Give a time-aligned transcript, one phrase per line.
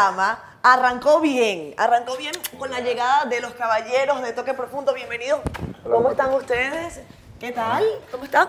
[0.00, 4.94] programa arrancó bien, arrancó bien con la llegada de los caballeros de Toque Profundo.
[4.94, 5.40] Bienvenidos.
[5.82, 7.02] ¿Cómo están ustedes?
[7.38, 7.84] ¿Qué tal?
[8.10, 8.48] ¿Cómo están?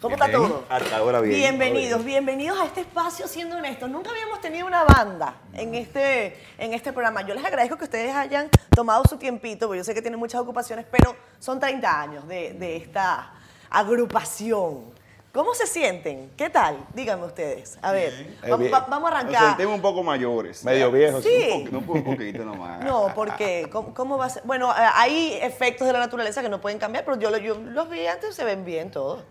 [0.00, 0.64] ¿Cómo está todo?
[0.68, 1.38] Hasta ahora bien.
[1.38, 3.88] Bienvenidos, bienvenidos a este espacio siendo honestos.
[3.88, 7.22] Nunca habíamos tenido una banda en este, en este programa.
[7.22, 10.40] Yo les agradezco que ustedes hayan tomado su tiempito, porque yo sé que tienen muchas
[10.40, 13.32] ocupaciones, pero son 30 años de, de esta
[13.70, 14.92] agrupación.
[15.34, 16.30] ¿Cómo se sienten?
[16.36, 16.76] ¿Qué tal?
[16.94, 17.76] Díganme ustedes.
[17.82, 18.12] A ver,
[18.44, 19.48] Eh, va- vamos a Nos arrancar.
[19.48, 20.64] sentimos un poco mayores.
[20.64, 21.24] Medio viejos.
[21.24, 21.68] Sí.
[21.72, 22.84] Un, po- un poquito nomás.
[22.84, 24.44] No, porque ¿cómo, cómo va a ser?
[24.44, 27.56] Bueno, eh, hay efectos de la naturaleza que no pueden cambiar, pero yo, lo- yo
[27.56, 29.24] los vi antes, se ven bien todos.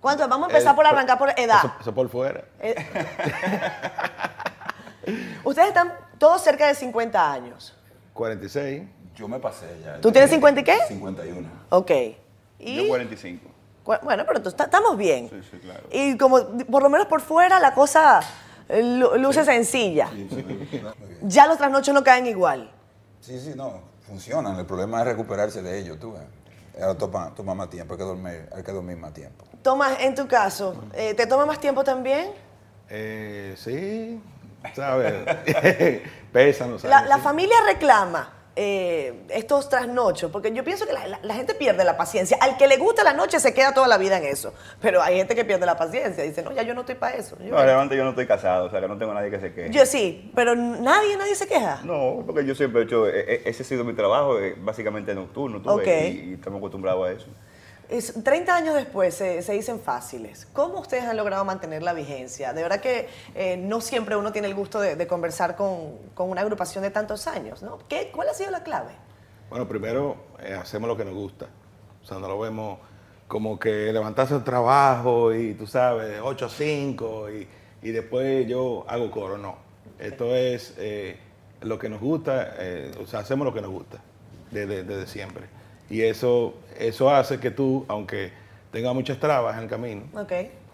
[0.00, 0.28] ¿Cuánto?
[0.28, 1.58] Vamos a empezar Eh, por arrancar por edad.
[1.58, 2.44] Eso, eso por fuera.
[2.60, 2.76] Eh,
[5.42, 7.76] Ustedes están todos cerca de 50 años.
[8.14, 8.84] 46.
[9.16, 10.00] Yo me pasé ya.
[10.00, 10.78] ¿Tú tienes 50 y qué?
[10.86, 11.48] 51.
[11.70, 11.90] Ok.
[12.60, 13.49] Y, Yo 45.
[13.84, 15.28] Bueno, pero estamos bien.
[15.30, 15.82] Sí, sí, claro.
[15.90, 16.38] Y como,
[16.70, 18.20] por lo menos por fuera, la cosa
[18.68, 20.08] eh, lu- luce sencilla.
[21.22, 22.70] Ya los trasnochos no caen igual.
[23.20, 24.58] Sí, sí, no, funcionan.
[24.58, 26.22] El problema es recuperarse de ello, tú ves.
[26.80, 29.44] Ahora toma, toma más tiempo, hay que dormir, hay que dormir más tiempo.
[29.62, 32.30] Tomás, en tu caso, eh, ¿te toma más tiempo también?
[32.88, 34.20] Eh, sí,
[34.74, 35.14] ¿sabes?
[36.32, 36.84] Pesa, no sabes.
[36.90, 37.20] La, la sí.
[37.22, 41.96] familia reclama eh, estos trasnochos, porque yo pienso que la, la- la gente pierde la
[41.96, 42.36] paciencia.
[42.40, 45.16] Al que le gusta la noche se queda toda la vida en eso, pero hay
[45.16, 46.24] gente que pierde la paciencia.
[46.24, 47.36] Dice, no, ya yo no estoy para eso.
[47.38, 49.52] Yo, No, realmente yo no estoy casado, o sea que no tengo nadie que se
[49.52, 49.70] queje.
[49.70, 51.80] yo sí, pero nadie, nadie se queja.
[51.84, 55.14] No, porque yo siempre he hecho, e- e- ese ha sido mi trabajo, eh, básicamente
[55.14, 56.14] nocturno, tú ves, Ok.
[56.14, 57.26] y, y estamos acostumbrados a eso.
[57.90, 60.46] Es- 30 años después se, se dicen fáciles.
[60.52, 62.52] ¿Cómo ustedes han logrado mantener la vigencia?
[62.52, 66.30] De verdad que eh, no siempre uno tiene el gusto de, de conversar con, con
[66.30, 67.78] una agrupación de tantos años, ¿no?
[67.88, 68.92] ¿Qué, ¿Cuál ha sido la clave?
[69.48, 71.46] Bueno, primero eh, hacemos lo que nos gusta.
[72.02, 72.78] O sea, no lo vemos
[73.26, 77.48] como que levantarse el trabajo y tú sabes, de 8 a 5 y,
[77.82, 79.36] y después yo hago coro.
[79.36, 79.56] No.
[79.98, 81.18] Esto es eh,
[81.60, 83.98] lo que nos gusta, eh, o sea, hacemos lo que nos gusta
[84.50, 85.46] desde, desde siempre.
[85.90, 88.32] Y eso, eso hace que tú, aunque
[88.72, 90.02] tengas muchas trabas en el camino,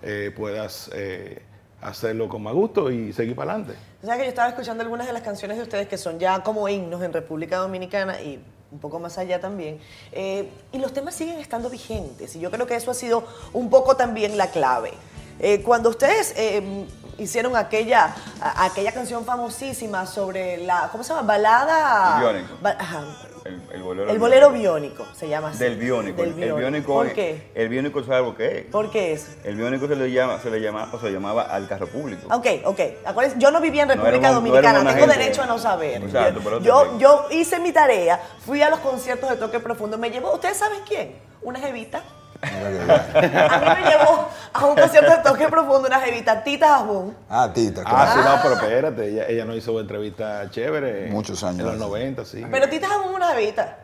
[0.02, 1.42] eh, puedas eh,
[1.80, 3.74] hacerlo con más gusto y seguir para adelante.
[4.02, 6.42] O sea que yo estaba escuchando algunas de las canciones de ustedes que son ya
[6.42, 8.38] como himnos en República Dominicana y
[8.70, 9.78] un poco más allá también.
[10.12, 13.70] Eh, y los temas siguen estando vigentes y yo creo que eso ha sido un
[13.70, 14.92] poco también la clave.
[15.40, 16.84] Eh, cuando ustedes eh,
[17.18, 21.26] hicieron aquella, a- aquella canción famosísima sobre la, ¿cómo se llama?
[21.26, 22.20] Balada...
[22.20, 22.54] Biónico.
[22.60, 23.04] Ba- ajá.
[23.46, 25.58] El, el bolero, El bolero biónico se llama así.
[25.58, 26.22] Del biónico.
[26.22, 27.50] Del el, el biónico ¿Por qué?
[27.54, 28.64] El biónico es algo que es.
[28.66, 29.36] ¿Por qué es?
[29.44, 32.26] El biónico se le llama, se le llama, o se llamaba al carro público.
[32.34, 32.80] Ok, ok.
[33.04, 36.02] Acuérdense, yo no vivía en República Dominicana, tengo gente- derecho a no saber.
[36.02, 39.96] Exacto, yo, pero yo, yo hice mi tarea, fui a los conciertos de toque profundo,
[39.98, 41.12] me llevó, ¿ustedes saben quién?
[41.42, 42.02] Una jevita.
[42.42, 47.16] A mí me llevó a un concierto de toque profundo una jevita, Tita Jabón.
[47.28, 48.36] Ah, Tita, Ah, sí, claro.
[48.36, 51.10] no, pero espérate, ella, ella nos hizo entrevistas chéveres.
[51.12, 51.84] Muchos años En los hace.
[51.84, 52.46] 90, sí.
[52.50, 53.78] Pero Tita Jabón es una jevita.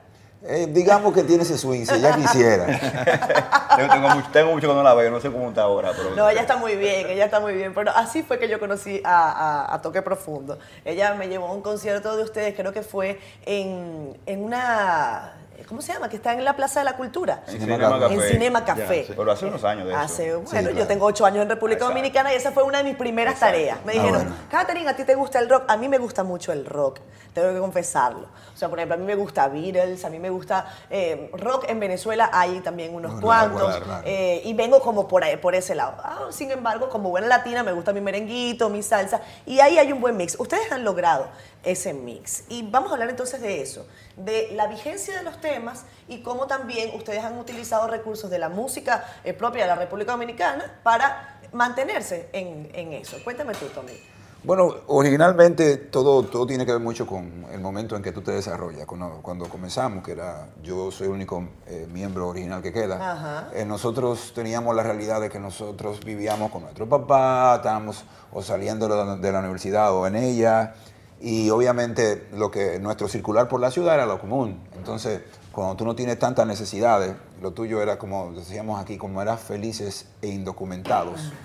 [0.44, 2.66] Eh, digamos que tiene ese swing, si ella quisiera.
[3.76, 5.92] Tengo, mucho, tengo mucho que no la veo, no sé cómo está ahora.
[5.96, 7.72] Pero No, ella está muy bien, ella está muy bien.
[7.74, 10.58] Pero así fue que yo conocí a, a- a Toque Profundo.
[10.84, 15.34] Ella me llevó a un concierto de ustedes, creo que fue en, en una.
[15.68, 16.08] ¿Cómo se llama?
[16.08, 17.42] Que está en la Plaza de la Cultura.
[17.46, 18.14] En Cinema Cinema Café.
[18.14, 18.20] En.
[18.32, 19.00] Cinema Café.
[19.02, 19.14] Ya, sí.
[19.16, 20.00] Pero hace unos años de eso.
[20.00, 20.70] Hace, bueno, claro.
[20.72, 21.94] yo tengo ocho años en República Exacto.
[21.94, 23.78] Dominicana y esa fue una de mis primeras tareas.
[23.84, 24.36] Me Ah, dijeron, bueno.
[24.50, 25.64] Catherine, ¿a ti te gusta el rock?
[25.68, 26.98] A mí me gusta mucho el rock,
[27.32, 28.26] tengo que confesarlo.
[28.54, 31.64] O sea, por ejemplo, a mí me gusta Beatles, a mí me gusta eh, rock
[31.68, 33.74] en Venezuela, hay también unos cuantos.
[34.04, 35.94] eh, y vengo como por, ahí- por ese lado.
[36.02, 39.92] Ah, sin embargo, como buena latina, me gusta mi merenguito, mi salsa, y ahí hay
[39.92, 40.36] un buen mix.
[40.38, 41.26] Ustedes han logrado
[41.64, 42.44] ese mix.
[42.48, 46.46] Y vamos a hablar entonces de eso, de la vigencia de los temas y cómo
[46.46, 51.38] también ustedes han utilizado recursos de la música eh, propia de la República Dominicana para
[51.52, 53.16] mantenerse en, en eso.
[53.24, 53.92] Cuéntame tú, Tommy.
[54.44, 58.32] Bueno, originalmente todo, todo tiene que ver mucho con el momento en que tú te
[58.32, 58.86] desarrollas.
[58.86, 63.64] Cuando, cuando comenzamos, que era yo soy el único eh, miembro original que queda, eh,
[63.64, 68.96] nosotros teníamos la realidad de que nosotros vivíamos con nuestro papá, estábamos o saliendo de
[68.96, 70.74] la, de la universidad o en ella,
[71.24, 74.60] y obviamente lo que nuestro circular por la ciudad era lo común.
[74.76, 75.20] Entonces,
[75.52, 80.06] cuando tú no tienes tantas necesidades, lo tuyo era como decíamos aquí, como eras felices
[80.20, 81.32] e indocumentados.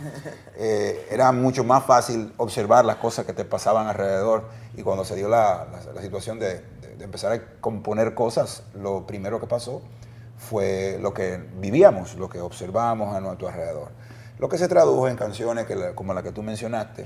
[0.60, 4.46] Eh, era mucho más fácil observar las cosas que te pasaban alrededor
[4.76, 8.64] y cuando se dio la, la- la situación de, de- de empezar a componer cosas,
[8.74, 9.84] lo primero que pasó
[10.36, 13.90] fue lo que vivíamos, lo que observábamos a nuestro alrededor.
[14.40, 17.06] Lo que se tradujo en canciones que como la que tú mencionaste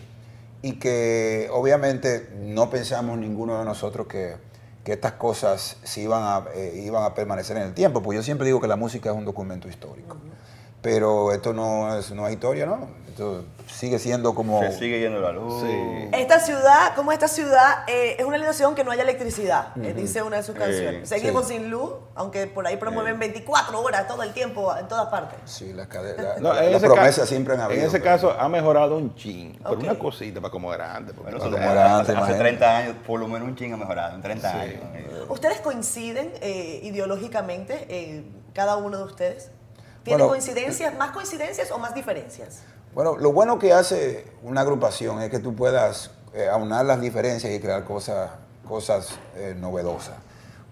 [0.61, 4.35] y que obviamente no pensamos ninguno de nosotros que,
[4.85, 8.45] estas cosas se iban a, eh, iban a permanecer en el tiempo, pues yo siempre
[8.45, 10.17] digo que la música es un documento histórico.
[10.81, 12.87] Pero esto no es, no es historia, ¿no?
[13.07, 14.61] Esto sigue siendo como...
[14.61, 15.61] Se sigue yendo la luz.
[15.61, 16.09] Sí.
[16.13, 20.21] Esta ciudad, como esta ciudad, eh, es una alineación que no haya electricidad, eh, dice
[20.23, 21.09] una de sus canciones.
[21.09, 21.55] Seguimos sí.
[21.55, 25.39] sin luz, aunque por ahí promueven 24 horas todo el tiempo, en todas partes.
[25.45, 27.81] Sí, las la- No, la- ese promesas siempre han habido.
[27.81, 29.83] En ese pero- caso ha mejorado un chin, pero Ok.
[29.83, 31.13] una cosita para como era antes.
[31.15, 32.39] Bueno, como era antes, hace imagínate.
[32.43, 34.57] 30 años, por lo menos un ching ha mejorado, en 30 Sí.
[34.57, 34.79] años.
[35.27, 38.23] ¿Ustedes coinciden eh, ideológicamente, eh,
[38.53, 39.51] cada uno de ustedes?
[40.03, 42.61] ¿Tienen Bueno, coincidencias, más coincidencias o más diferencias?
[42.93, 47.53] Bueno, lo bueno que hace una agrupación es que tú puedas eh, aunar las diferencias
[47.53, 48.31] y crear cosas,
[48.67, 50.15] cosas eh, novedosas.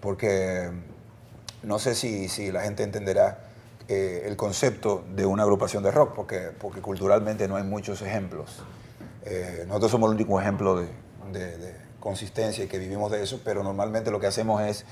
[0.00, 0.70] Porque
[1.62, 3.38] no sé si, si la gente entenderá
[3.88, 8.62] eh, el concepto de una agrupación de rock, porque, porque culturalmente no hay muchos ejemplos.
[9.66, 10.88] Nosotros somos el único ejemplo de,
[11.32, 14.84] de- de consistencia y que vivimos de eso, pero normalmente lo que hacemos es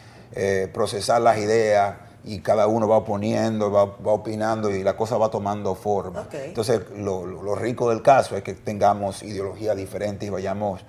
[0.72, 1.94] procesar las ideas
[2.24, 6.26] y cada uno va oponiendo, va, va opinando y la cosa va tomando forma.
[6.32, 10.80] Entonces, lo, lo- lo rico del caso es que tengamos ideologías diferentes y vayamos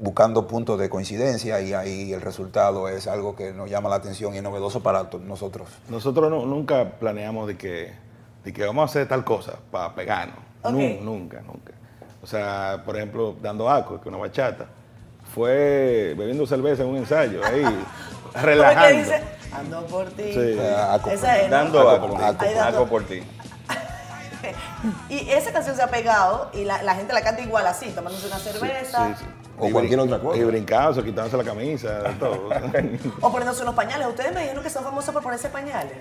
[0.00, 4.34] buscando puntos de coincidencia y ahí el resultado es algo que nos llama la atención
[4.34, 5.68] y es novedoso para to- nosotros.
[5.88, 7.92] Nosotros nu- nunca planeamos de que,
[8.44, 10.38] de que vamos a hacer tal cosa para pegarnos.
[10.62, 10.72] Ok.
[10.72, 11.72] Nu- nunca, nunca.
[12.22, 14.66] O sea, por ejemplo, dando aco, que una bachata,
[15.34, 17.76] fue bebiendo cerveza en un ensayo, ahí, ¿Cómo
[18.28, 19.10] es que relajando.
[19.54, 20.32] Ando por ti.
[20.32, 20.58] Sí.
[21.10, 21.56] Esa es, ¿no?
[21.56, 22.16] Dando Aco
[22.60, 23.22] aco, por ti.
[25.08, 28.26] Y esa canción se ha pegado y la, la gente la canta igual así, tomándose
[28.26, 29.24] una cerveza Sí, sí.
[29.58, 30.36] O Y cualquier otra cosa.
[30.36, 32.48] Y brincándose, quitándose la camisa, todo.
[33.20, 34.06] o poniéndose unos pañales.
[34.08, 35.96] Ustedes me dijeron que son famosos por ponerse pañales.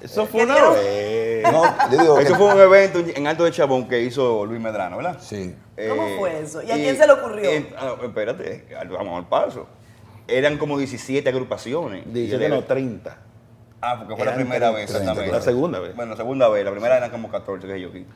[0.00, 1.42] Eso ¿Qué fue una vez.
[1.52, 4.60] No, yo digo que- Eso fue un evento en Alto de Chabón que hizo Luis
[4.60, 5.18] Medrano, ¿verdad?
[5.20, 5.54] Sí.
[5.88, 6.62] ¿Cómo fue eso?
[6.62, 7.50] ¿Y a quién se le ocurrió?
[7.50, 9.66] en- ah, espérate, vamos al paso.
[10.30, 12.06] Eran como 17 agrupaciones.
[12.06, 13.18] Y Dice él que era- no, 30.
[13.82, 15.32] Ah, porque fue la primera 30, vez, exactamente.
[15.32, 15.96] La segunda vez.
[15.96, 16.64] Bueno, la segunda vez.
[16.64, 18.06] La primera eran como 14 que yo vi.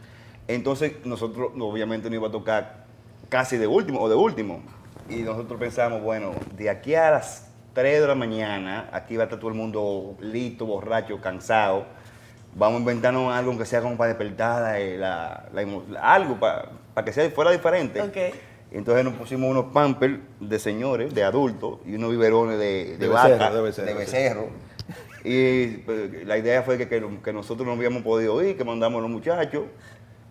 [0.47, 2.85] Entonces, nosotros obviamente no iba a tocar
[3.31, 4.63] casi de último o de último.
[5.09, 9.27] Y nosotros pensamos, bueno, de aquí a las 3 de la mañana, aquí va a
[9.27, 11.87] estar todo el mundo listo, borracho, cansado.
[12.55, 17.05] Vamos a inventarnos algo aunque sea como para despertar eh, la, la algo para, para
[17.05, 18.01] que sea fuera diferente.
[18.01, 18.17] Ok.
[18.75, 23.09] Entonces nos pusimos unos pampers de señores, de adultos, y unos biberones de, de, De
[23.09, 23.95] vaca, becerro, de becerro, sí.
[23.97, 24.49] becerro.
[25.25, 28.99] Y pues, la idea fue que, que- que nosotros no habíamos podido ir, que mandamos
[28.99, 29.63] a los muchachos,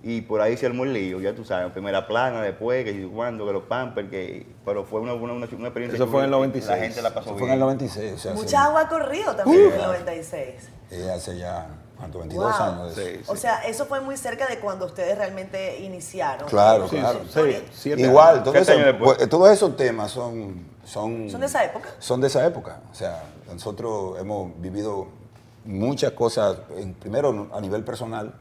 [0.04, 3.10] y por ahí se armó el lío, ya tú sabes, primera plana, después, que yo
[3.10, 5.96] cuando, que los pampers, que, pero fue una, una, una, una experiencia.
[5.96, 6.68] Eso fue en el que 96.
[6.69, 7.39] La gente la pasó Eso bien.
[7.39, 8.13] fue en el 96.
[8.13, 10.46] O sea, Mucha agua ha corrido también en el 96.
[10.92, 11.68] eh, hace ya,
[12.03, 12.19] ¿cuánto?
[12.19, 12.63] 22 Wow.
[12.65, 12.94] años.
[12.95, 16.47] Sí, O sea, eso fue muy cerca de cuando ustedes realmente iniciaron.
[16.47, 17.21] Claro, Sí, claro.
[17.97, 21.29] Igual, todo eso- pues, todos esos temas son, son...
[21.29, 21.89] ¿Son de esa época?
[22.00, 22.81] Son de esa época.
[22.91, 25.07] O sea, nosotros hemos vivido
[25.65, 28.33] muchas cosas, en- primero a nivel personal,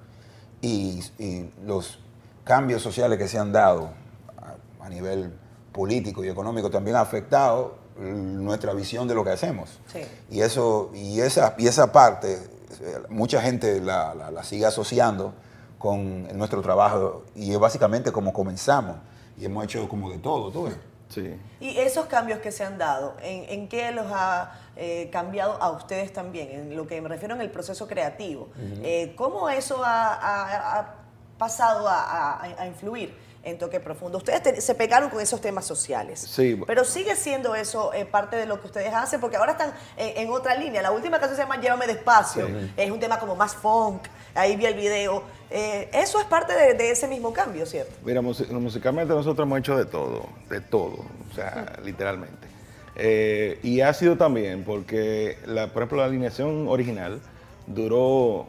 [0.60, 1.98] y, y los
[2.44, 3.90] cambios sociales que se han dado
[4.80, 5.32] a, a nivel
[5.72, 9.68] político y económico también ha afectado nuestra visión de lo que hacemos.
[9.92, 10.00] Sí.
[10.30, 12.38] Y eso, y esa, y esa parte,
[13.08, 15.34] mucha gente la, la- la sigue asociando
[15.78, 18.96] con nuestro trabajo y es básicamente como comenzamos
[19.38, 20.76] y hemos hecho como de todo, ves.
[21.08, 21.38] Sí.
[21.60, 25.70] Y esos cambios que se han dado, ¿en, en qué los ha eh, cambiado a
[25.72, 26.48] ustedes también?
[26.50, 28.48] En lo que me refiero en el proceso creativo.
[28.82, 30.94] Eh, ¿Cómo eso ha, ha- ha
[31.36, 32.00] pasado a,
[32.40, 34.18] a- a influir en Toque Profundo?
[34.18, 36.20] Ustedes te- se pegaron con esos temas sociales.
[36.20, 36.60] Sí.
[36.66, 40.16] Pero sigue siendo eso eh, parte de lo que ustedes hacen, porque ahora están en,
[40.26, 40.80] en otra línea.
[40.82, 42.48] La última canción se llama Llévame Despacio.
[42.76, 44.02] Es un tema como más funk.
[44.34, 45.22] Ahí vi el video.
[45.50, 47.92] Eh, eso es parte de, de ese mismo cambio, ¿cierto?
[48.04, 52.46] Mira, musi- musicalmente nosotros hemos hecho de todo, de todo, o sea, literalmente.
[52.94, 57.20] Eh, y ha sido también porque, la, por ejemplo, la alineación original
[57.66, 58.46] duró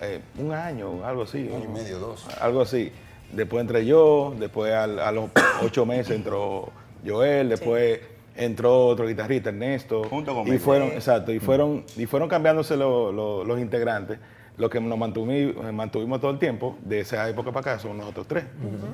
[0.00, 1.48] eh, un año, algo así.
[1.50, 2.24] Un año y medio, dos.
[2.40, 2.92] Algo así.
[3.34, 5.30] Después entré yo, después al- a, los
[5.62, 6.70] ocho meses entró
[7.06, 8.00] Joel, después
[8.36, 10.04] entró otro guitarrista, Ernesto.
[10.04, 10.58] Junto y conmigo.
[10.58, 14.18] fueron, exacto, y fueron, y fueron cambiándose lo- lo- los integrantes.
[14.56, 18.26] Lo que nos mantuvimos, mantuvimos todo el tiempo, de esa época para acá, son nosotros
[18.28, 18.44] tres.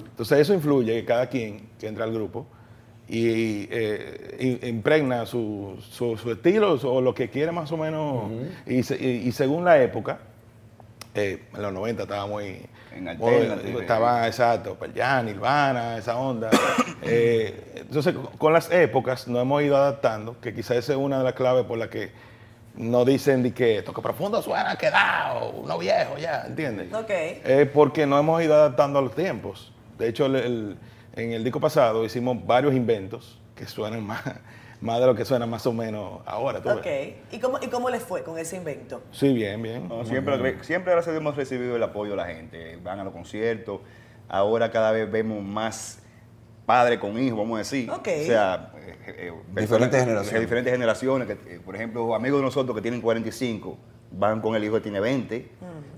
[0.08, 2.46] Entonces eso influye que cada quien que entra al grupo
[3.06, 8.30] y eh, impregna su, su- su estilo o lo que quiere más o menos.
[8.66, 10.20] y, y- y según la época,
[11.14, 12.66] eh, en los 90 estaba muy...
[12.94, 16.50] En muy- estaba, exacto, Pearl Jam, Nirvana, esa onda.
[17.02, 21.24] Eh, entonces, con las épocas nos hemos ido adaptando, que quizás esa es una de
[21.24, 22.10] las claves por la que
[22.74, 26.92] no dicen de que toque profundo suena quedado, uno viejo ya, ¿entiendes?
[26.92, 27.08] Ok.
[27.10, 29.72] Eh, porque nos hemos ido adaptando a los tiempos.
[29.98, 30.78] De hecho, el- el-
[31.16, 34.22] en el disco pasado hicimos varios inventos que suenan más,
[34.80, 36.60] más de lo que suena más o menos ahora.
[36.60, 36.78] ¿tú ves?
[36.78, 37.32] Ok.
[37.32, 39.02] ¿Y cómo, ¿Y cómo les fue con ese invento?
[39.10, 39.88] Sí, bien, bien.
[39.88, 42.78] No, siempre, siempre gracias a Dios hemos recibido el apoyo de la gente.
[42.82, 43.80] Van a los conciertos.
[44.28, 46.02] Ahora cada vez vemos más
[46.64, 47.90] padre con hijo, vamos a decir.
[47.90, 48.08] Ok.
[48.22, 50.40] O sea, eh, eh, Diferentes generaciones.
[50.40, 51.26] Diferentes generaciones.
[51.28, 53.76] que, eh, por ejemplo, amigos de nosotros que tienen 45
[54.12, 55.50] van con el hijo que tiene 20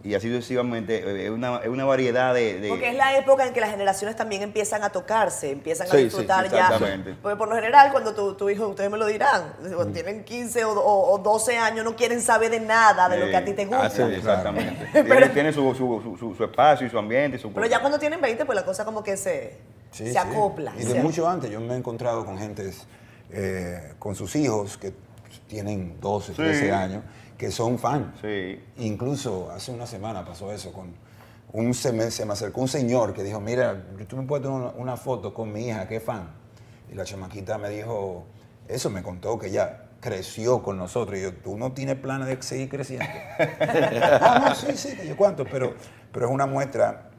[0.05, 0.97] y así sucesivamente.
[0.99, 2.59] eh, Es una, es una variedad de...
[2.61, 5.91] de- Porque es la época en que las generaciones también empiezan a tocarse, empiezan a
[5.91, 6.65] Sí, disfrutar sí, ya.
[6.65, 7.15] exactamente.
[7.23, 10.65] Porque por lo general, cuando tu, tu hijo, ustedes me lo dirán, cuando tienen 15
[10.65, 13.53] o, o- o 12 años, no quieren saber de nada de lo que a ti
[13.53, 13.87] te gusta.
[14.09, 14.89] Exactamente.
[14.93, 17.37] Pero- Tiene, su, su- su- su- su espacio y su ambiente.
[17.37, 19.57] Y su Pero ya cuando tienen 20, pues la cosa como que se,
[19.93, 20.17] Sí, se sí.
[20.19, 20.73] acopla.
[20.79, 22.87] Y de mucho antes, yo me he encontrado con gentes,
[23.31, 24.93] eh, con sus hijos que
[25.49, 27.03] tienen 12, 13 años,
[27.43, 28.15] que son fan.
[28.21, 28.63] Sí.
[28.77, 30.95] Incluso hace una semana pasó eso con
[31.53, 34.61] un se me, se me acercó un señor que dijo, mira, tú me puedes tomar
[34.61, 36.31] una, una foto con mi hija que es fan.
[36.89, 38.27] Y la chamaquita me dijo,
[38.69, 41.19] eso me contó que ella creció con nosotros.
[41.19, 43.07] Y yo, tú no tienes planes de seguir creciendo.
[43.61, 45.75] ah, no, sí, sí, yo cuánto, pero,
[46.13, 47.11] pero es una muestra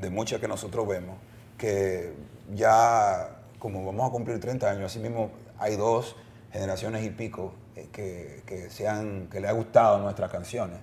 [0.00, 1.16] de muchas que nosotros vemos,
[1.56, 2.12] que
[2.56, 5.30] ya como vamos a cumplir 30 años, así mismo
[5.60, 6.16] hay dos
[6.50, 7.54] generaciones y pico
[7.92, 10.78] que, que, se han- que le ha gustado nuestras canciones.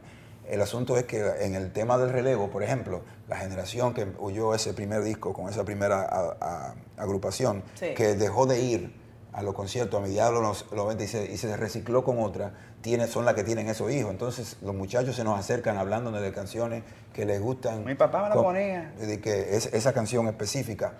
[0.50, 4.54] El asunto es que en el tema del relevo, por ejemplo, la generación que oyó
[4.54, 7.94] ese primer disco con esa primera a- a- agrupación, Sí.
[7.96, 9.02] que dejó de ir
[9.34, 12.52] a los conciertos a mediados de los 90 y se, y se recicló con otra,
[12.82, 14.12] tiene, son las que tienen esos hijos.
[14.12, 16.84] Entonces los muchachos se nos acercan hablándonos de canciones
[17.14, 17.86] que les gustan.
[17.86, 18.92] Mi papá me la con- ponía.
[19.00, 20.94] De que es, esa canción específica,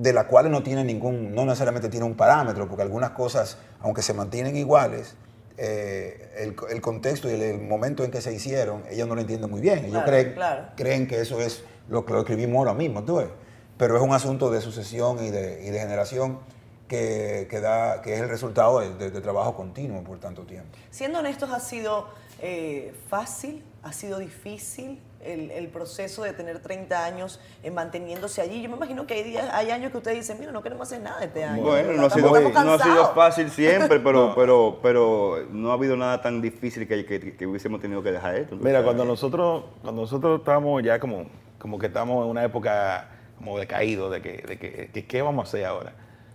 [0.00, 4.00] de la cual no tiene ningún, no necesariamente tiene un parámetro, porque algunas cosas, aunque
[4.02, 5.16] se mantienen iguales,
[5.56, 9.20] eh, el, el contexto y el, el momento en que se hicieron, ellos no lo
[9.22, 9.78] entienden muy bien.
[9.80, 10.64] Ellos Claro, creen, claro.
[10.76, 13.28] creen que eso es lo que lo escribimos ahora mismo, tú ves.
[13.76, 16.38] Pero es un asunto de sucesión y de, y de generación
[16.86, 20.68] que, que da, que es el resultado de, de- de trabajo continuo por tanto tiempo.
[20.92, 22.06] Siendo honestos, ¿ha sido
[22.40, 23.64] eh, fácil?
[23.82, 28.62] ¿Ha sido difícil el, el proceso de tener 30 años eh, manteniéndose allí?
[28.62, 31.02] Yo me imagino que hay, días, hay años que ustedes dicen, mira, no queremos hacer
[31.02, 31.62] nada este año.
[31.62, 33.10] Bueno, no ha, sido, no ha sido cansados".
[33.14, 37.80] fácil siempre, pero, pero, pero no ha habido nada tan difícil que, que- que hubiésemos
[37.80, 38.56] tenido que dejar esto.
[38.56, 41.26] Mira, cuando nosotros, cuando nosotros estamos ya como,
[41.58, 43.08] como que estamos en una época
[43.38, 45.92] como decaído de que, de que, que qué vamos a hacer ahora.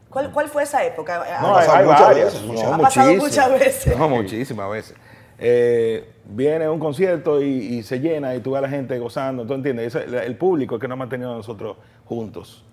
[0.10, 1.26] ¿Cuál, ¿Cuál fue esa época?
[1.42, 2.34] No, Ha pasado hay muchas varias.
[2.34, 3.18] veces, no, Ha pasado muchísimas.
[3.50, 3.98] muchas veces.
[3.98, 4.96] No, muchísimas veces.
[5.46, 9.46] Eh, viene un concierto y, y se llena y tú ves a la gente gozando,
[9.46, 9.94] ¿tú entiendes?
[9.94, 12.64] Ese- el público es que nos ha mantenido a nosotros juntos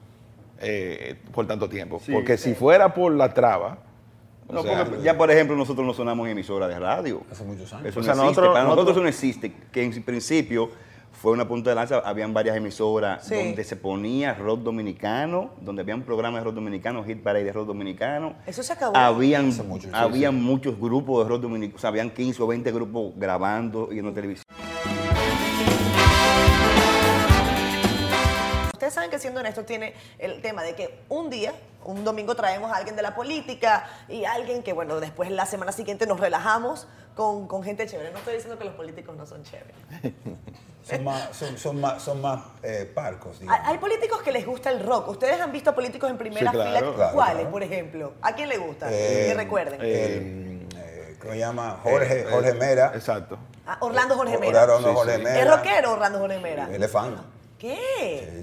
[0.60, 2.00] eh, por tanto tiempo.
[2.04, 2.12] Sí.
[2.12, 3.78] Porque si fuera por la traba,
[4.46, 7.22] o No, sea, porque ya, por ejemplo, nosotros no sonamos en emisora de radio.
[7.30, 7.86] Hace muchos años.
[7.86, 8.26] Eso O no sea, existe.
[8.26, 9.52] nosotros- Para nosotros nosotros- eso no existe.
[9.72, 10.70] Que en principio
[11.12, 11.98] fue una punta de lanza.
[11.98, 13.34] Habían varias emisoras Sí.
[13.34, 17.66] donde se ponía rock dominicano, donde habían programas de rock dominicano, hit parade de rock
[17.66, 18.34] dominicano.
[18.46, 18.96] Eso se acabó.
[18.96, 20.40] Habían, Hace mucho, sí, habían sí.
[20.40, 21.76] muchos grupos de rock dominicano.
[21.76, 24.44] O sea, habían 15 o 20 grupos grabando y en la televisión.
[28.72, 31.52] Ustedes saben que siendo honesto tiene el tema de que un día,
[31.84, 35.70] un domingo traemos a alguien de la política y alguien que, bueno, después la semana
[35.72, 38.10] siguiente nos relajamos con, con gente chévere.
[38.10, 39.74] No estoy diciendo que los políticos no son chéveres.
[40.82, 43.68] Son más, son, son más, son más eh, parcos, Hay, digamos.
[43.68, 45.08] hay políticos que les gusta el rock.
[45.08, 46.94] Ustedes han visto a políticos en primera Sí, claro, fila.
[46.96, 47.50] claro, ¿Cuáles, claro.
[47.50, 48.12] por ejemplo?
[48.22, 48.88] ¿A quién le gusta?
[48.90, 49.80] Eh, que recuerden.
[49.82, 51.78] eh, El, eh, ¿cómo se llama?
[51.82, 52.92] Jorge, eh, Jorge Mera.
[52.94, 53.38] Exacto.
[53.66, 54.62] Ah, Orlando Jorge Mera.
[54.64, 55.22] Orlando Sí, Jorge sí.
[55.22, 55.40] Mera.
[55.40, 56.68] ¿Es rockero Orlando Jorge Mera?
[56.72, 57.16] Él es fan.
[57.58, 57.76] ¿Qué?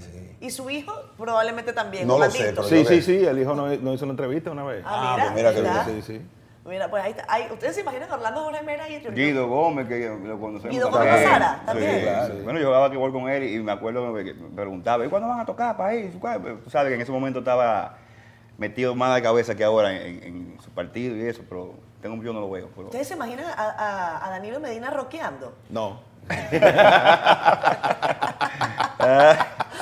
[0.12, 0.36] sí.
[0.40, 0.92] ¿Y su hijo?
[1.18, 2.06] Probablemente también.
[2.06, 4.62] No lo sé, pero- Sí, lo sí, sí, el hijo nos hizo una entrevista una
[4.62, 4.82] vez.
[4.86, 5.86] Ah, Ah, mira, pues mira qué ¿verdad?
[5.86, 6.22] Sí, sí.
[6.64, 7.24] Mira, pues ahí está.
[7.28, 10.74] Ahí- ¿Ustedes se imaginan a Orlando Jorge Mera y Guido Gómez, que lo conocemos.
[10.74, 11.14] Guido también.
[11.14, 12.00] Gómez Sara, Sí, también.
[12.02, 12.34] Claro.
[12.34, 12.40] sí.
[12.44, 15.40] Bueno, yo jugaba igual con él y me acuerdo que me preguntaba, ¿y cuándo van
[15.40, 16.12] a tocar país?
[16.64, 17.96] Tú sabes que en ese momento estaba
[18.58, 22.32] metido más de cabeza que ahora en, en su partido y eso, pero tengo yo
[22.32, 22.68] no lo veo.
[22.74, 22.86] Pero...
[22.88, 25.54] ¿Ustedes se imaginan a, a- a Danilo Medina rockeando?
[25.70, 26.00] No.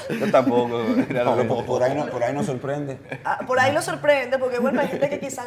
[0.08, 0.68] Yo tampoco.
[0.78, 2.98] lo Por, ahí no, por ahí nos sorprende.
[3.24, 5.42] Ah, por ahí lo sorprende, porque bueno, hay gente que quizá...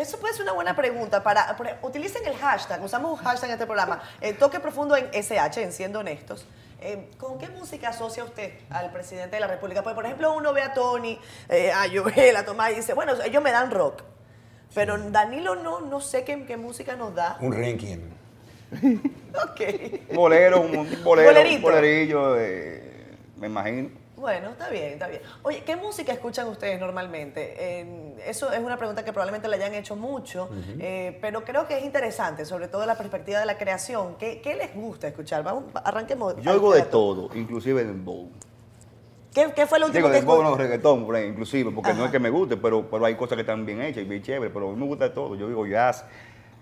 [0.00, 1.22] Eso puede ser una buena pregunta.
[1.22, 5.62] para Utilicen el hashtag, usamos un hashtag en este programa, eh, Toque Profundo en SH,
[5.62, 6.46] en Siendo Honestos.
[6.80, 9.82] Eh, ¿Con qué música asocia usted al presidente de la República?
[9.82, 11.18] Pues, por ejemplo, uno ve a Tony,
[11.50, 14.02] eh, a Joel, a Tomás y dice, bueno, ellos me dan rock.
[14.74, 17.36] Pero Danilo no, no sé qué, qué música nos da.
[17.40, 17.98] Un ranking.
[19.30, 20.12] Ok.
[20.12, 21.56] Bolero, un un bolero, Bolerito.
[21.56, 23.99] un bolerillo, eh, me imagino.
[24.20, 25.22] Bueno, está bien, está bien.
[25.42, 27.54] Oye, ¿qué música escuchan ustedes normalmente?
[27.58, 31.78] Eh, eso es una pregunta que probablemente le hayan hecho mucho, eh, pero creo que
[31.78, 34.16] es interesante, sobre todo de la perspectiva de la creación.
[34.18, 35.42] ¿Qué, qué les gusta escuchar?
[35.42, 36.36] Vamos, arranquemos.
[36.42, 38.28] Yo oigo de todo, inclusive de bow.
[39.32, 40.62] ¿Qué, qué fue lo último Digo, que de escuchaste?
[40.62, 43.42] reggaetón, por ahí, inclusive, porque no es que me guste, pero, pero hay cosas que
[43.42, 45.34] están bien hechas y bien chéveres, pero a mí me gusta de todo.
[45.34, 46.04] Yo digo jazz,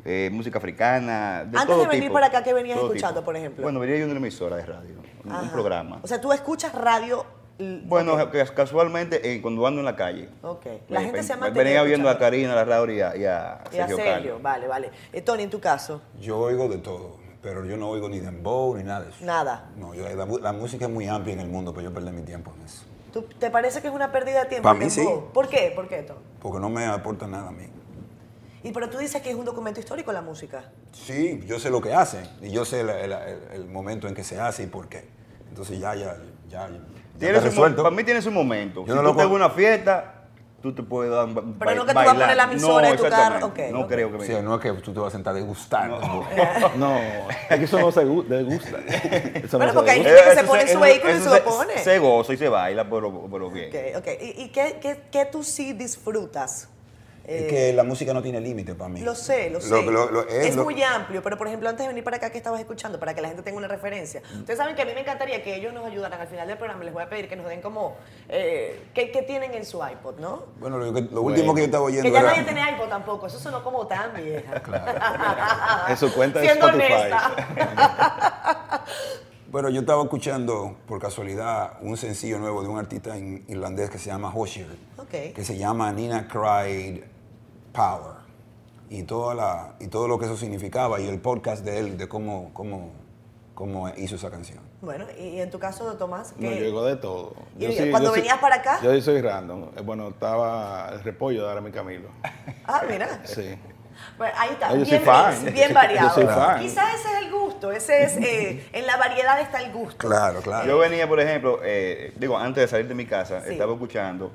[0.04, 3.24] eh, música africana, de Antes todo de venir tipo, para acá, ¿qué venías escuchando, tipo.
[3.24, 3.62] por ejemplo?
[3.62, 5.98] Bueno, venía yo en una emisora de radio, un, programa.
[6.02, 7.38] O sea, tú escuchas radio.
[7.58, 8.30] Bueno, ok.
[8.30, 10.28] que casualmente eh, cuando ando en la calle.
[10.42, 10.66] Ok.
[10.88, 12.16] La eh, gente se ha mantenido Venía viendo a.
[12.18, 14.42] Karina, a la Raúl y a, y a Y a Sergio Sergio, Carlos.
[14.42, 14.90] vale, vale.
[15.12, 18.76] Eh, Tony, en tu caso, Yo oigo de todo, pero yo no oigo ni dembow
[18.76, 19.24] ni nada de eso.
[19.24, 19.70] Nada.
[19.76, 20.04] No, yo,
[20.38, 22.84] la, música es muy amplia en el mundo, pero yo perdí mi tiempo en eso.
[23.12, 24.64] ¿tú- ¿te parece que es una pérdida de tiempo?
[24.68, 25.04] Pa' el mí sí.
[25.34, 25.72] ¿Por qué?
[25.74, 26.20] ¿Por qué, Tony?
[26.40, 27.64] Porque no me aporta nada a mí.
[28.62, 30.70] Y pero tú dices que es un documento histórico la música.
[30.92, 32.90] Sí, yo sé lo que hace y yo sé el-
[33.52, 35.08] el momento en que se hace y por qué.
[35.48, 36.16] Entonces ya, ya,
[36.48, 36.68] ya,
[37.18, 37.82] ya Tiene está su mo- resuelto.
[37.82, 38.80] para mí tiene su momento.
[38.87, 40.14] Yo si no tú lo te con- vas a una fiesta,
[40.62, 42.14] tú te puedes dar un ba- Pero no que tú vas a bailar.
[42.28, 43.34] poner la emisora en tu exactamente.
[43.40, 43.88] carro, ok, No ok.
[43.88, 44.26] creo que me...
[44.26, 45.88] Sí, no es que tú te vas a sentar a degustar.
[46.76, 46.98] No,
[47.50, 48.78] es que eso no se gu- degusta.
[49.34, 51.28] Eso Bueno, no porque se hay gente que se pone en su vehículo y se
[51.30, 51.78] lo pone.
[51.78, 53.68] Se goza y se baila, pero, pero bien.
[53.70, 54.08] Ok, ok.
[54.20, 56.68] ¿Y, y qué, qué- qué tú sí disfrutas?
[57.28, 59.00] Es Eh, que la música no tiene límite para mí.
[59.02, 59.82] Lo sé, lo sé.
[59.82, 62.38] lo- lo- es lo- muy amplio, pero por ejemplo, antes de venir para acá, ¿qué
[62.38, 62.99] estabas escuchando?
[62.99, 64.23] Para que la gente tenga una referencia.
[64.35, 66.82] Ustedes saben que a mí me encantaría que ellos nos ayudaran al final del programa.
[66.85, 67.99] Les voy a pedir que nos den como.
[68.30, 70.44] Eh, ¿qué, qué tienen en su iPod, no?
[70.58, 72.30] Bueno, lo, que- último que yo estaba oyendo Que ya era...
[72.30, 73.26] nadie tiene iPod tampoco.
[73.26, 74.62] Eso sonó como tan vieja.
[75.90, 76.92] En su cuenta de Siendo Spotify.
[76.94, 78.85] honesta.
[79.50, 83.97] Bueno, yo estaba escuchando por casualidad un sencillo nuevo de un artista in- irlandés que
[83.97, 84.68] se llama Hoshier,
[84.99, 85.32] Ok.
[85.35, 87.02] que se llama Nina Cried
[87.78, 88.16] Power.
[88.90, 92.08] Y, toda la, y todo lo que eso significaba y el podcast de él, de
[92.08, 92.90] cómo, cómo,
[93.54, 94.61] cómo hizo esa canción.
[94.80, 96.58] Bueno, y en tu caso, Tomás, No, ¿qué?
[96.58, 97.35] yo digo de todo.
[97.58, 98.80] ¿Y Yo cuando yo soy- venías para acá?
[98.82, 99.64] Yo soy random.
[99.76, 102.08] Eh, Bueno, estaba el repollo de Arami Camilo.
[102.66, 103.20] Ah, mira.
[103.25, 103.56] Sí.
[104.16, 105.42] Bueno, ahí está, Yo soy bien, fan.
[105.44, 106.08] mix, bien variado.
[106.08, 106.61] Yo soy fan.
[106.61, 109.97] Quizás ese es el gusto, ese es, eh, en la variedad está el gusto.
[110.08, 110.66] Claro, claro.
[110.66, 113.52] Yo venía, por ejemplo, eh, digo, antes de salir de mi casa, Sí.
[113.52, 114.30] estaba escuchando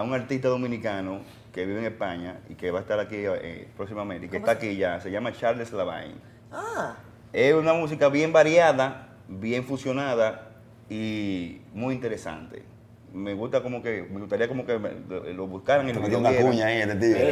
[0.00, 1.20] a un artista dominicano
[1.52, 4.52] que vive en España y que va a estar aquí eh, próximamente, y que está
[4.52, 6.14] aquí ya, se llama Charles Lavain.
[6.50, 6.96] Ah,
[7.32, 10.52] Es una música bien variada, bien fusionada
[10.88, 12.62] y muy interesante.
[13.12, 14.92] Me gusta como que, me gustaría como que me-
[15.32, 17.16] lo, buscaran y lo metió una cuña ahí, este tío.
[17.16, 17.22] Sí,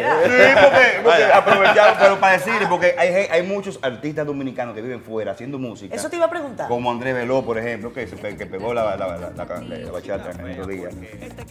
[0.61, 5.33] porque, porque aprovechamos, pero para decirle, porque hay, hay muchos artistas dominicanos que viven fuera
[5.33, 5.95] haciendo música.
[5.95, 6.67] eso te iba a preguntar.
[6.67, 10.31] Como Andrés Veló, por ejemplo, que, que pegó la, la, la, la, la- la bachata
[10.33, 10.89] en otro día.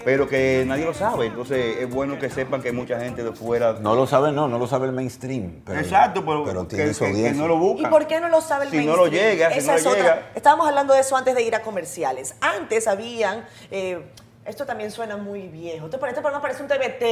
[0.04, 1.28] Pero que nadie lo sabe.
[1.28, 3.78] Entonces es bueno que sepan que hay mucha gente de fuera.
[3.80, 5.62] No lo sabe, no, no lo sabe el mainstream.
[5.66, 7.42] Pero, Exacto, pero, pero que, tiene su que- que audiencia.
[7.42, 7.90] no lo ¿Y buscan.
[7.92, 9.32] por qué no lo sabe el Si no lo mainstream?
[9.32, 10.04] llega, si Esa no es lo otra.
[10.04, 10.22] llega.
[10.36, 12.36] Estábamos hablando de eso antes de ir a comerciales.
[12.42, 13.46] Antes habían.
[13.72, 14.00] eh,
[14.48, 15.86] esto también suena muy viejo.
[15.88, 17.04] Este, este programa parece un TBT.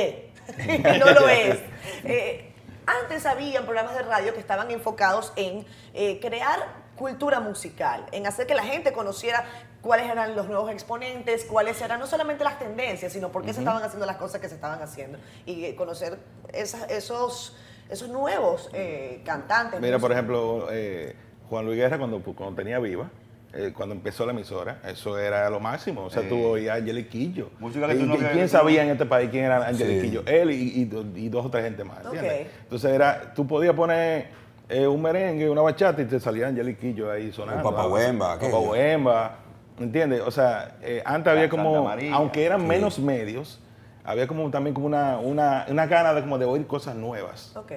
[0.67, 1.59] y no lo es.
[2.03, 2.51] Eh,
[2.87, 8.47] antes habían programas de radio que estaban enfocados en eh, crear cultura musical, en hacer
[8.47, 9.43] que la gente conociera
[9.81, 13.59] cuáles eran los nuevos exponentes, cuáles eran no solamente las tendencias, sino por qué se
[13.59, 16.17] estaban haciendo las cosas que se estaban haciendo y eh, conocer
[16.53, 17.57] esas- esos,
[17.89, 19.81] esos nuevos eh, cantantes.
[19.81, 21.15] Mira, por ejemplo, eh,
[21.49, 23.09] Juan Luis Guerra, cuando, cuando tenía Viva,
[23.55, 26.03] eh, cuando empezó la emisora, eso era lo máximo.
[26.05, 27.49] O sea, Eh, tú oías a Angelique Quillo.
[27.59, 30.01] música que ¿Y, tú no y ves- quién sabía en este país quién era Angelique
[30.01, 30.07] Sí.
[30.07, 30.23] Quillo?
[30.25, 31.99] Él y, y do- y dos o tres gente más.
[31.99, 34.27] Entonces, era, tú podías poner
[34.67, 37.67] eh, un merengue, una bachata y te salía Angelique Quillo ahí sonando.
[37.67, 38.59] O Papa Wemba, Papa.
[38.59, 39.35] Wemba,
[39.79, 40.21] ¿Entiendes?
[40.21, 42.13] O sea, eh, antes había como, María.
[42.15, 43.59] aunque eran menos medios,
[44.05, 47.53] había como también como una, una, una gana de, como de oír cosas nuevas.
[47.57, 47.71] Ok.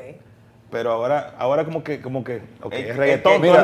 [0.71, 3.63] Pero ahora, ahora como que, como que, ok, Es- es reggaetón, no es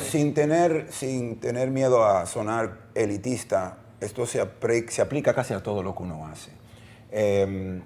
[0.00, 5.62] sin, tener, sin tener miedo a sonar elitista, esto se, apre- se aplica casi a
[5.62, 6.50] todo lo que uno hace.
[7.12, 7.82] Eh,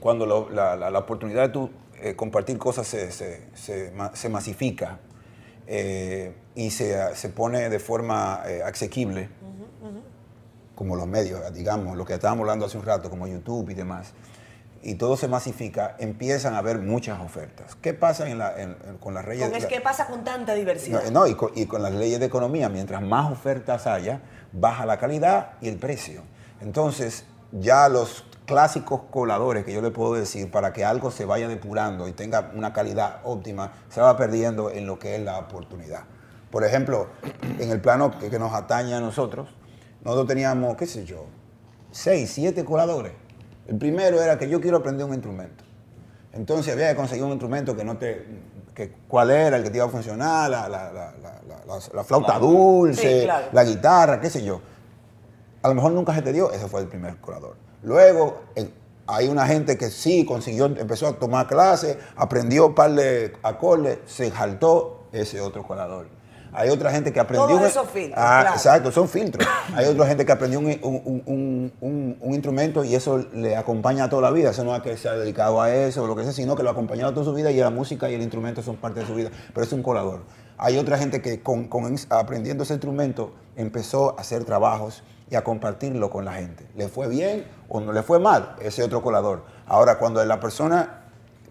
[0.00, 4.28] cuando lo- la, la- la oportunidad de tú, eh, compartir cosas se, se- se se
[4.28, 4.98] masifica
[5.66, 9.28] eh, y se, se pone de forma eh, asequible,
[10.76, 14.12] como los medios, digamos, lo que estábamos hablando hace un rato, como YouTube y demás,
[14.82, 17.74] y todo se masifica, empiezan a haber muchas ofertas.
[17.76, 19.46] ¿Qué pasa en la- en- en- con las leyes?
[19.48, 21.02] Con es la- que pasa con tanta diversidad.
[21.04, 24.20] no, no, y, con, y con las leyes de economía, mientras más ofertas haya,
[24.52, 26.22] baja la calidad y el precio.
[26.60, 31.48] Entonces, ya los clásicos coladores que yo le puedo decir, para que algo se vaya
[31.48, 36.04] depurando y tenga una calidad óptima, se va perdiendo en lo que es la oportunidad.
[36.50, 37.08] Por ejemplo,
[37.58, 39.48] en el plano que, que nos atañe a nosotros,
[40.04, 41.26] nosotros teníamos, qué sé yo,
[41.90, 43.12] seis, siete coladores.
[43.68, 45.64] El primero era que yo quiero aprender un instrumento.
[46.32, 48.24] Entonces había que conseguir un instrumento que no te.
[48.74, 50.50] Que, ¿Cuál era el que te iba a funcionar?
[50.50, 53.46] La, la- la- la- la- la- la flauta dulce, Sí, claro.
[53.52, 54.60] la guitarra, qué sé yo.
[55.62, 57.56] A lo mejor nunca se te dio, ese fue el primer colador.
[57.82, 58.40] Luego,
[59.06, 63.98] hay una gente que sí consiguió, empezó a tomar clases, aprendió un par de acordes,
[64.06, 66.08] se jaltó ese otro colador.
[66.56, 67.46] Hay otra gente que aprendió...
[67.56, 68.56] Todos esos filtros, Ah, claro.
[68.56, 69.46] Exacto, son filtros.
[69.74, 70.66] Hay otra gente que aprendió un,
[71.26, 74.50] un- un- instrumento y eso le acompaña toda la vida.
[74.50, 76.62] Eso no es que se ha dedicado a eso o lo que sea, sino que
[76.62, 79.06] lo ha acompañado toda su vida y la música y el instrumento son parte de
[79.06, 79.30] su vida.
[79.52, 80.22] Pero es un colador.
[80.58, 81.68] Hay otra gente que con,
[82.10, 86.66] aprendiendo ese instrumento empezó a hacer trabajos y a compartirlo con la gente.
[86.76, 89.44] Le fue bien o no le fue mal, ese otro colador.
[89.66, 91.02] Ahora, cuando la persona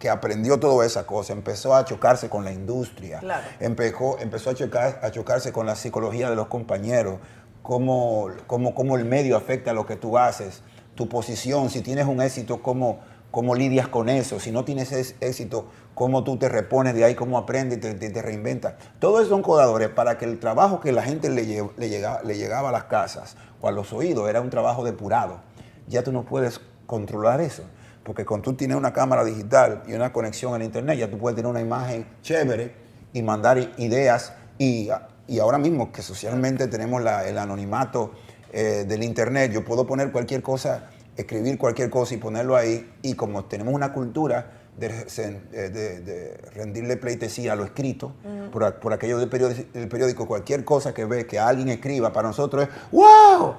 [0.05, 3.41] que aprendió toda esa cosa empezó a chocarse con la industria, Claro.
[3.59, 7.17] empezó, empezó a, chocar, a chocarse con la psicología de los compañeros,
[7.63, 10.61] cómo, cómo, cómo el medio afecta a lo que tú haces,
[10.93, 12.99] tu posición, si tienes un éxito, cómo,
[13.31, 15.65] cómo lidias con eso, si no tienes es- éxito,
[15.95, 18.75] cómo tú te repones de ahí, cómo aprendes y te, te- te reinventas.
[18.99, 22.21] Todo eso son codadores para que el trabajo que la gente le, lle- le, llega-
[22.23, 25.39] le llegaba a las casas o a los oídos era un trabajo depurado.
[25.87, 27.63] Ya tú no puedes controlar eso.
[28.05, 31.35] Porque cuando tú tienes una cámara digital y una conexión al internet, ya tú puedes
[31.35, 32.71] tener una imagen chévere
[33.11, 34.31] y mandar ideas.
[34.59, 34.89] Y,
[35.27, 38.11] y ahora mismo que socialmente tenemos la- el anonimato
[38.53, 40.85] eh, del internet, yo puedo poner cualquier cosa,
[41.17, 42.89] escribir cualquier cosa y ponerlo ahí.
[43.01, 44.87] Y como tenemos una cultura de,
[45.17, 48.13] eh, de- de rendirle pleitesía a lo escrito,
[48.51, 52.13] por, a- por aquello del periódico, del periódico, cualquier cosa que ve que alguien escriba,
[52.13, 53.55] para nosotros es ¡Wow!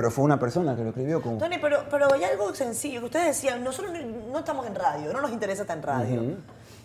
[0.00, 1.36] Pero fue una persona que lo escribió con...
[1.36, 3.92] Tony, pero, pero hay algo sencillo que ustedes decían, nosotros
[4.32, 6.22] no, estamos en radio, no nos interesa estar en radio.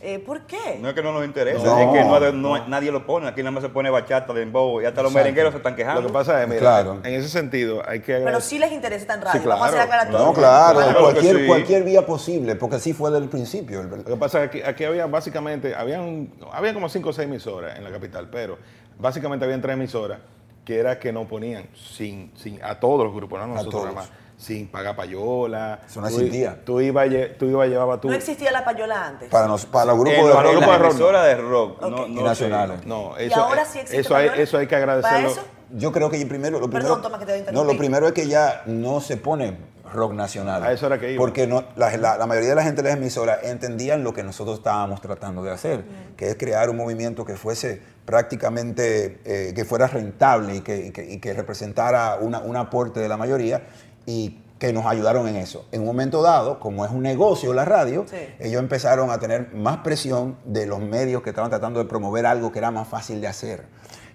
[0.02, 0.80] Eh, ¿Por qué?
[0.82, 2.58] No es que no nos interesa, No, es que no, no.
[2.58, 3.30] no- nadie lo pone.
[3.30, 5.24] Aquí nada más se pone bachata, dembow, y hasta los Exacto.
[5.24, 6.02] merengueros se están quejando.
[6.02, 7.00] Lo que pasa es, mira, Claro.
[7.06, 9.42] en ese sentido hay que Pero sí les interesa estar en radio.
[9.42, 10.12] Sí, Vamos a hacer claro.
[10.12, 11.48] No, claro, Claro cualquier, sí.
[11.48, 13.82] cualquier vía posible, porque así fue desde el principio.
[13.82, 17.30] Lo que pasa es que aquí, aquí había básicamente, habían, había como cinco o seis
[17.30, 18.58] emisoras en la capital, pero
[19.00, 20.20] básicamente habían tres emisoras
[20.66, 23.86] que era que no ponían sin, sin a todos los grupos, no a nosotros todos.
[23.86, 25.80] nada más, sin pagar payola.
[25.86, 26.60] Eso no existía.
[26.66, 28.10] Tú ibas, tú ibas llevaba tú.
[28.10, 29.30] No existía la payola antes.
[29.30, 32.08] Para, nos, para los grupos de los para los rock, grupos de rock, rock, no,
[32.08, 32.86] no Y nacionales.
[32.86, 35.30] No, ¿Y eso, ahora sí existe eso hay, eso hay que ¿Para agradecerlo.
[35.30, 35.42] eso?
[35.72, 38.08] Yo creo que primero, lo Perdón, primero, Tomás, que te voy a no, lo primero
[38.08, 39.58] es que ya no se pone
[39.94, 40.64] rock nacional.
[40.64, 41.20] A eso era que iba.
[41.20, 44.24] Porque no, la, la- la mayoría de la gente de las emisoras entendían lo que
[44.24, 45.84] nosotros estábamos tratando de hacer,
[46.18, 50.92] que es crear un movimiento que fuese prácticamente, eh, que fuera rentable y que, y
[50.92, 53.64] que- y que representara una- un aporte de la mayoría
[54.06, 55.68] y que nos ayudaron en eso.
[55.72, 58.16] En un momento dado, como es un negocio la radio, Sí.
[58.40, 62.52] ellos empezaron a tener más presión de los medios que estaban tratando de promover algo
[62.52, 63.66] que era más fácil de hacer.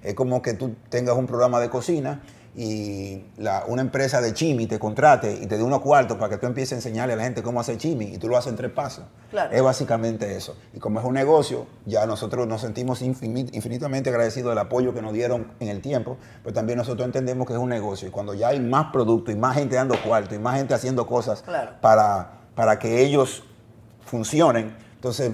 [0.03, 2.23] Es como que tú tengas un programa de cocina
[2.57, 6.37] y la- una empresa de chimi te contrate y te dé unos cuartos para que
[6.39, 8.57] tú empieces a enseñarle a la gente cómo hacer chimi y tú lo haces en
[8.57, 9.05] tres pasos.
[9.31, 9.53] Claro.
[9.55, 10.57] Es básicamente eso.
[10.75, 15.01] Y como es un negocio, ya nosotros nos sentimos infini- infinitamente agradecidos del apoyo que
[15.01, 18.35] nos dieron en el tiempo, pero también nosotros entendemos que es un negocio y cuando
[18.35, 21.73] ya hay más producto y más gente dando cuarto y más gente haciendo cosas Claro.
[21.81, 23.45] para, para que ellos
[24.05, 25.33] funcionen, entonces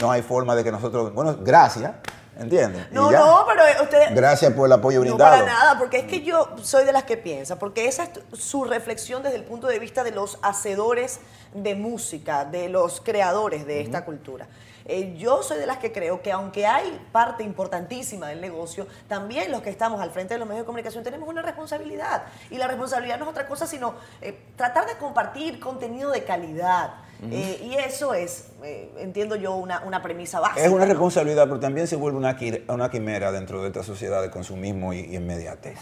[0.00, 1.92] no hay forma de que nosotros, bueno, gracias,
[2.38, 2.90] ¿entiendes?
[2.90, 4.14] No, no, pero eh, ustedes...
[4.14, 5.30] Gracias por el apoyo No brindado.
[5.30, 8.64] para nada, porque es que yo soy de las que piensa, porque esa es su
[8.64, 11.20] reflexión desde el punto de vista de los hacedores
[11.54, 14.46] de música, de los creadores de esta cultura.
[14.84, 19.50] Eh, yo soy de las que creo que aunque hay parte importantísima del negocio, también
[19.50, 22.24] los que estamos al frente de los medios de comunicación tenemos una responsabilidad.
[22.50, 26.94] Y la responsabilidad no es otra cosa sino eh, tratar de compartir contenido de calidad.
[27.30, 30.64] Eh, y eso es, eh, entiendo yo, una, una premisa básica.
[30.64, 34.28] Es una responsabilidad, pero también se vuelve una, una quimera dentro de esta sociedad de
[34.28, 35.78] consumismo y, y inmediatez.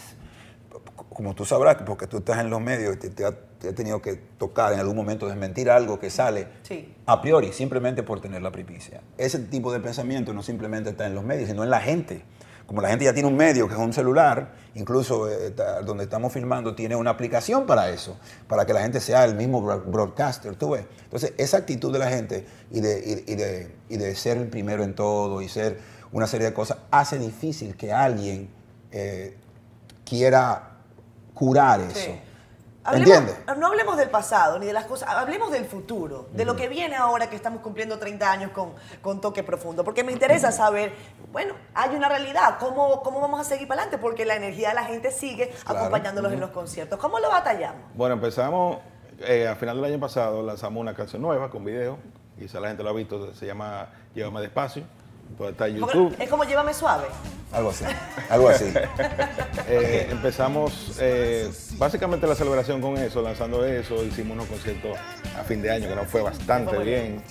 [1.09, 3.25] Como tú sabrás, porque tú estás en los medios y te, te
[3.69, 6.93] ha tenido que tocar en algún momento desmentir algo que sale Sí.
[7.05, 9.01] a priori, simplemente por tener la primicia.
[9.17, 12.23] Ese tipo de pensamiento no simplemente está en los medios, sino en la gente.
[12.67, 16.31] Como la gente ya tiene un medio que es un celular, incluso eh, donde estamos
[16.31, 20.55] filmando tiene una aplicación para eso, para que la gente sea el mismo bro- broadcaster,
[20.55, 20.85] tú ves.
[21.03, 24.47] Entonces, esa actitud de la gente y de, y- y de, y de ser el
[24.47, 25.79] primero en todo y ser
[26.13, 28.49] una serie de cosas hace difícil que alguien
[28.93, 29.35] eh,
[30.05, 30.71] quiera
[31.33, 32.11] curar eso.
[32.83, 32.87] Sí.
[32.87, 33.57] Hablemos- ¿Entiendes?
[33.59, 36.95] No hablemos del pasado ni de las cosas, hablemos del futuro, de lo que viene
[36.95, 40.91] ahora que estamos cumpliendo 30 años con, con Toque Profundo, porque me interesa saber,
[41.31, 44.01] bueno, hay una realidad, ¿cómo, cómo vamos a seguir para adelante?
[44.01, 45.79] Porque la energía de la gente sigue Claro.
[45.81, 46.97] acompañándolos en los conciertos.
[46.99, 47.81] ¿Cómo lo batallamos?
[47.93, 48.77] Bueno, empezamos,
[49.19, 51.99] eh, a final del año pasado lanzamos una canción nueva con video,
[52.39, 54.85] quizá la gente lo ha visto, se llama Llévame Despacio,
[55.37, 56.15] pues está YouTube.
[56.19, 57.05] Es como Llévame Suave.
[57.51, 57.85] Algo así.
[58.29, 58.73] Algo así.
[59.67, 64.97] Eh, empezamos eh, básicamente la celebración con eso, lanzando eso, hicimos unos conciertos
[65.37, 67.21] a fin de año que nos fue bastante Fue bien.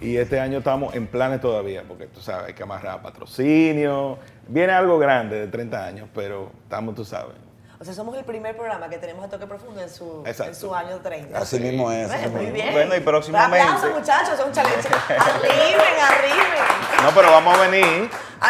[0.00, 4.18] Y este año estamos en planes todavía, porque tú sabes, hay que amarrar patrocinio.
[4.48, 7.34] Viene algo grande de 30 años, pero estamos, tú sabes.
[7.82, 10.72] O sea, somos el primer programa que tenemos a Toque Profundo en su, en su
[10.72, 11.36] año 30.
[11.36, 12.06] Así mismo es.
[12.06, 12.72] Bueno, muy bien.
[12.72, 14.88] Bueno, y próximamente- Aplausos, muchachos, es un challenge.
[14.88, 17.02] Arriben, arriben.
[17.02, 17.84] No, pero vamos a venir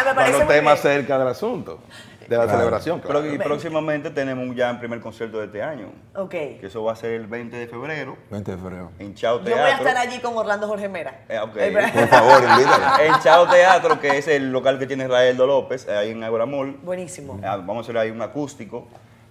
[0.05, 0.93] me parece esté más bien.
[0.97, 1.79] cerca del asunto,
[2.27, 2.59] de la Claro.
[2.59, 2.99] celebración.
[3.01, 3.33] Pero claro.
[3.33, 5.87] y próximamente tenemos ya el primer concierto de este año.
[6.15, 6.29] Ok.
[6.29, 8.91] Que eso va a ser el 20 de febrero 20 de febrero.
[8.99, 9.63] en Chao Yo Teatro.
[9.63, 11.21] voy a estar allí con Orlando Jorge Mera.
[11.27, 11.53] Eh, ok.
[11.55, 12.85] Pero- Por favor, invítalo.
[13.03, 16.77] En Chao Teatro, que es el local que tiene Raeldo López, ahí en Ágora Mall.
[16.83, 17.39] Buenísimo.
[17.43, 18.87] Ah, Vamos a hacer ahí un acústico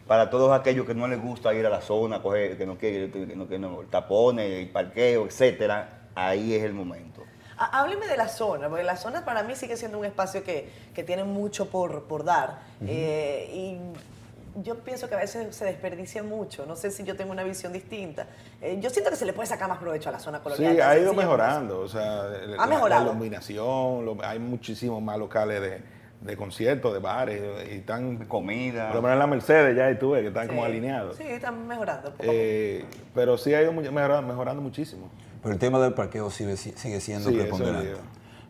[0.06, 3.10] para todos aquellos que no les gusta ir a la zona, coger, que no quieren,
[3.12, 6.00] que no, que no, tapones, parqueo, etcétera.
[6.14, 7.22] Ahí es el momento.
[7.56, 10.68] Há- Hábleme de la zona, porque la zona para mí sigue siendo un espacio que,
[10.94, 12.58] que tiene mucho por, por dar.
[12.86, 16.66] Eh, y yo pienso que a veces se desperdicia mucho.
[16.66, 18.26] No sé si yo tengo una visión distinta.
[18.60, 20.76] Eh, yo siento que se le puede sacar más provecho a la zona Sí, colonial.
[20.76, 21.80] tan ha ido mejorando.
[21.80, 23.04] O sea, el- Ha la, mejorado.
[23.06, 25.80] la iluminación, lo- hay muchísimos más locales de,
[26.24, 28.88] de conciertos, de bares, y están, Comida.
[28.88, 31.16] por lo menos en la Mercedes ya tú ves que están como alineados.
[31.16, 32.12] Sí, están mejorando.
[32.20, 35.10] Eh, pero sí ha ido mejorando, mejorando muchísimo.
[35.42, 37.94] Pero el tema del parqueo sigue, sigue siendo Sí, preponderante.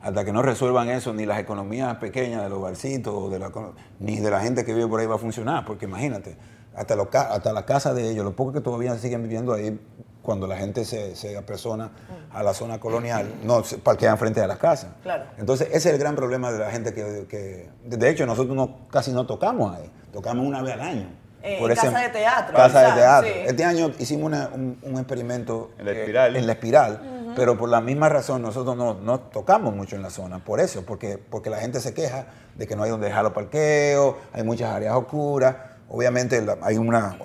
[0.02, 3.52] Hasta que no resuelvan eso, ni las economías pequeñas de los barcitos, de la,
[4.00, 5.64] ni de la gente que vive por ahí va a funcionar.
[5.64, 6.36] Porque imagínate,
[6.74, 9.78] hasta, los, hasta la casa de ellos, los pocos que todavía siguen viviendo ahí,
[10.22, 11.90] cuando la gente se, se apersona
[12.32, 14.90] a la zona colonial, no se parquean frente a las casas.
[15.02, 15.24] Claro.
[15.38, 18.86] Entonces, ese es el gran problema de la gente que, que- de hecho, nosotros no,
[18.88, 19.90] casi no tocamos ahí.
[20.12, 21.08] Tocamos una vez al año.
[21.42, 23.28] Eh, en casa de teatro, Casa de teatro.
[23.28, 23.38] sí.
[23.46, 26.36] Este año hicimos una- un, un experimento En la eh, espiral.
[26.36, 30.10] en la espiral, pero por la misma razón nosotros no, no tocamos mucho en la
[30.10, 33.24] zona, por eso, porque, porque la gente se queja de que no hay donde dejar
[33.24, 35.56] los parqueos, hay muchas áreas oscuras,
[35.88, 37.16] obviamente la- hay, una,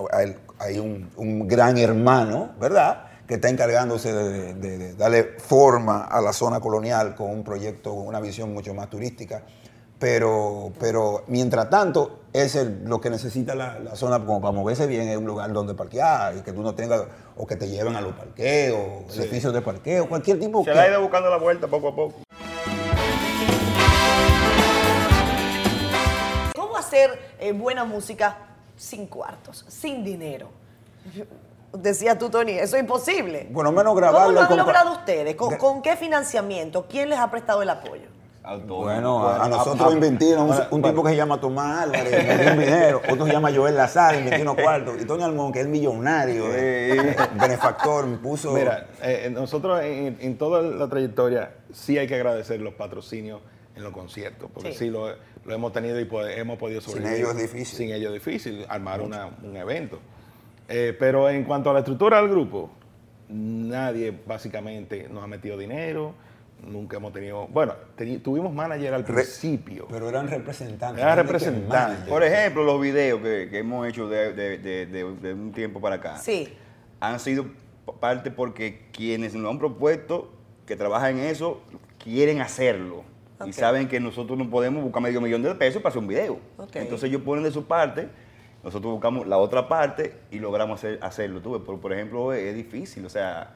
[0.59, 6.21] hay un, un gran hermano, ¿verdad?, que está encargándose de, de- de darle forma a
[6.21, 9.43] la zona colonial con un proyecto, con una visión mucho más turística.
[9.99, 14.87] Pero, pero mientras tanto, es el- lo que necesita la, la zona como para moverse
[14.87, 17.01] bien, es un lugar donde parquear y que tú no tengas,
[17.35, 20.83] o que te lleven a los parqueos, edificios de parqueo, cualquier tipo Se que- la
[20.83, 22.15] ha ido buscando la vuelta poco a poco.
[26.55, 28.37] ¿Cómo hacer eh, buena música
[28.77, 30.47] sin cuartos, sin dinero?
[31.73, 33.47] Decía tú, Tony, eso es imposible.
[33.51, 34.31] Bueno, menos ¿Cómo grabarlo.
[34.31, 35.35] lo han con- logrado ustedes?
[35.35, 36.85] ¿Con, qué financiamiento?
[36.89, 38.03] ¿Quién les ha prestado el apoyo?
[38.43, 38.83] Autónomo.
[38.83, 43.25] Bueno, a, nosotros a- invirtieron un, tipo que se llama Tomás Álvarez, un dinero, otro
[43.25, 48.07] se llama Joel Lazar, invirtió unos cuartos, y Tony Almón, que es millonario, eh, benefactor,
[48.07, 48.53] me puso...
[48.53, 53.41] Mira, eh, nosotros en, en toda la trayectoria sí hay que agradecer los patrocinios
[53.77, 54.77] en los conciertos, porque Sí.
[54.79, 55.07] sí, lo,
[55.45, 57.17] lo hemos tenido y pod- hemos podido Sin sobrevivir.
[57.19, 57.77] ellos es difícil.
[57.77, 59.99] Sin ellos es difícil armar una- un evento.
[60.67, 62.69] Eh, pero en cuanto a la estructura del grupo,
[63.29, 66.13] nadie básicamente nos ha metido dinero,
[66.65, 67.47] nunca hemos tenido...
[67.47, 67.75] Bueno,
[68.23, 69.87] tuvimos manager al Re- principio.
[69.89, 71.01] Pero eran representantes.
[71.03, 72.09] Eran representantes.
[72.09, 75.79] Por ejemplo, los videos que, que hemos hecho de, de- de- de- de un tiempo
[75.79, 76.49] para acá Sí.
[76.99, 77.45] han sido
[77.99, 80.33] parte porque quienes nos han propuesto
[80.65, 81.61] que trabajan en eso
[82.03, 83.03] quieren hacerlo.
[83.45, 86.39] Y saben que nosotros no podemos buscar medio millón de pesos para hacer un video.
[86.73, 88.09] Entonces ellos ponen de su parte,
[88.63, 91.39] nosotros buscamos la otra parte y logramos hacer- hacerlo.
[91.41, 93.05] Tú ves, por, por ejemplo, es difícil.
[93.05, 93.53] O sea,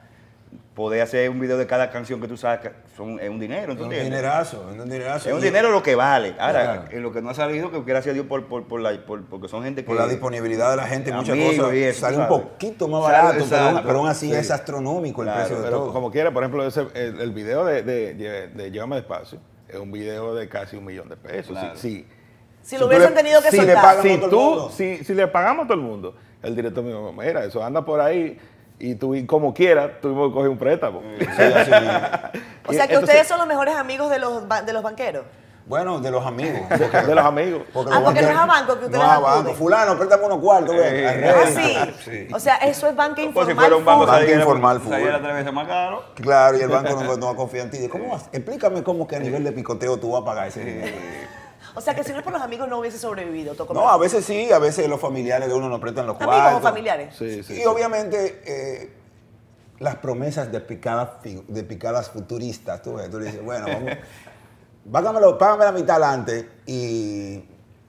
[0.74, 3.72] poder hacer un video de cada canción que tú sacas son, es un dinero.
[3.72, 5.28] Es ¿tú un dinerazo, es un dinerazo.
[5.30, 6.34] Es un dinero lo que vale.
[6.38, 6.82] Ahora, Claro.
[6.90, 9.24] en lo que no ha salido, que gracias a Dios por, por, por la, por-
[9.24, 9.86] porque son gente que...
[9.86, 11.74] Por la disponibilidad de la gente y muchas cosas.
[11.74, 14.34] y eso, sale un poquito más barato, pero, pero aún así sí.
[14.34, 15.92] es astronómico el Claro, precio de Pero todo.
[15.92, 19.38] como quiera, por ejemplo, ese- el, el video de, de, de- de Llévame Despacio
[19.72, 21.52] es un video de casi un millón de pesos.
[21.58, 21.76] Claro.
[21.76, 22.06] Sí, sí.
[22.62, 24.02] Si lo hubiesen le- tenido que si le soltar.
[24.02, 24.70] si, a todo el tú, mundo.
[24.70, 27.84] si, si le pagamos a todo el mundo, el director me dijo, mira, eso anda
[27.84, 28.38] por ahí
[28.78, 31.02] y tú, y como quiera, tuvimos que coger un préstamo.
[31.18, 31.26] Sí.
[32.64, 35.24] O sea que Entonces- ustedes son los mejores amigos de los, ba- de los banqueros.
[35.66, 36.68] Bueno, de los amigos.
[36.68, 37.62] de los amigos.
[37.68, 39.54] Ah, los porque no es a banco que ustedes No es a banco.
[39.54, 40.74] Fulano, préstame unos cuartos.
[40.74, 42.28] al Ah, sí.
[42.34, 43.48] O sea, eso es banca Como informal.
[43.54, 44.00] si fuera un banco.
[44.00, 46.04] Banco saliera- informal, saliera tres veces más caro.
[46.16, 47.88] Claro, y el banco no, no va a confiar en ti.
[47.88, 48.28] ¿Cómo vas?
[48.32, 50.96] Explícame cómo que a nivel de picoteo tú vas a pagar ese dinero.
[51.74, 53.54] O sea que si no es por los amigos no hubiese sobrevivido.
[53.54, 56.34] Tocó No, a veces sí, a veces los familiares de uno nos prestan los ¿Amigos
[56.34, 56.60] cuartos.
[56.60, 57.14] o familiares?
[57.16, 57.52] Sí, sí.
[57.54, 57.66] y sí.
[57.66, 58.92] obviamente eh,
[59.78, 63.90] las promesas de picadas, de picadas futuristas, tú ves, tú le dices, bueno, vamos,
[64.90, 67.44] págamelo, págame la mitad adelante y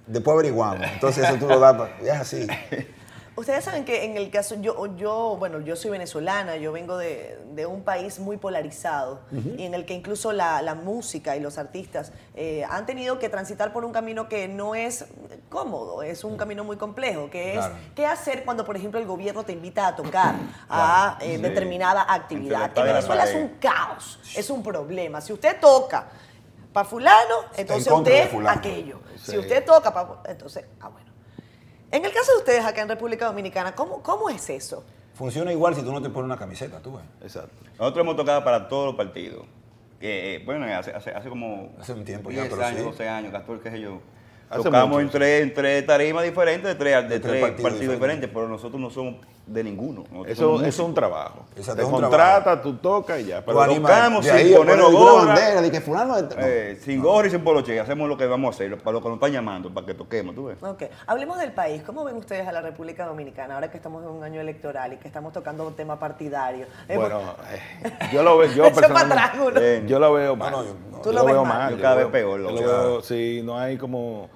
[0.07, 0.87] después averiguamos.
[0.93, 2.47] Entonces eso tú lo das, es así.
[3.35, 7.39] Ustedes saben que en el caso, yo, yo bueno, yo soy venezolana, yo vengo de,
[7.55, 9.21] de un país muy polarizado
[9.57, 13.29] y en el que incluso la, la música y los artistas eh, han tenido que
[13.29, 15.05] transitar por un camino que no es
[15.49, 19.43] cómodo, es un camino muy complejo, que es qué hacer cuando, por ejemplo, el gobierno
[19.43, 20.35] te invita a tocar
[20.69, 22.71] a eh, determinada actividad.
[22.77, 25.21] En Venezuela es un caos, es un problema.
[25.21, 26.07] Si usted toca
[26.73, 28.59] para fulano, entonces usted fulano.
[28.59, 28.99] aquello.
[29.21, 30.21] Si usted toca para...
[30.25, 31.11] Entonces, ah, bueno.
[31.91, 34.83] En el caso de ustedes acá en República Dominicana, ¿cómo, cómo es eso?
[35.13, 37.05] Funciona igual si tú no te pones una camiseta, tú ves.
[37.21, 37.55] Exacto.
[37.77, 39.45] Nosotros hemos tocado para todos los partidos.
[40.01, 42.85] eh, bueno, hace, hace, hace como Hace un tiempo ya, 10 pero años, sí.
[42.85, 43.99] 12 años, 14, qué sé yo.
[44.49, 47.41] Hace Tocamos mucho, en tres, en tres tarimas diferentes de tres, de tres tres partidos
[47.41, 47.99] partidos, diferentes.
[47.99, 49.15] diferentes, pero nosotros no somos
[49.47, 50.03] de ninguno.
[50.27, 51.45] Eso, somos eso es un trabajo.
[51.55, 53.39] Exacto, Te contrata, tú tocas y ya.
[53.39, 55.25] Tú Pero animas, tocamos sin ahí ponernos gorra.
[55.25, 56.27] bandera de que fulano no.
[56.37, 59.09] Eh, sin gorra y sin poloche, hacemos lo que vamos a hacer, para lo que
[59.09, 60.57] nos están llamando, para que toquemos, tú ves.
[60.61, 61.81] Ok, hablemos del país.
[61.83, 64.97] ¿Cómo ven ustedes a la República Dominicana ahora que estamos en un año electoral y
[64.97, 66.67] que estamos tocando un tema partidario?
[66.93, 67.19] Bueno,
[67.51, 69.77] eh, yo lo veo, yo personalmente.
[69.77, 70.51] Eh, yo lo veo mal.
[70.51, 70.92] no, yo- no.
[71.03, 71.71] Tú Yo lo ves veo mal.
[71.71, 72.61] Yo yo cada vez veo- peor, yo lo lo
[72.91, 73.01] veo.
[73.01, 74.29] sí, no hay como,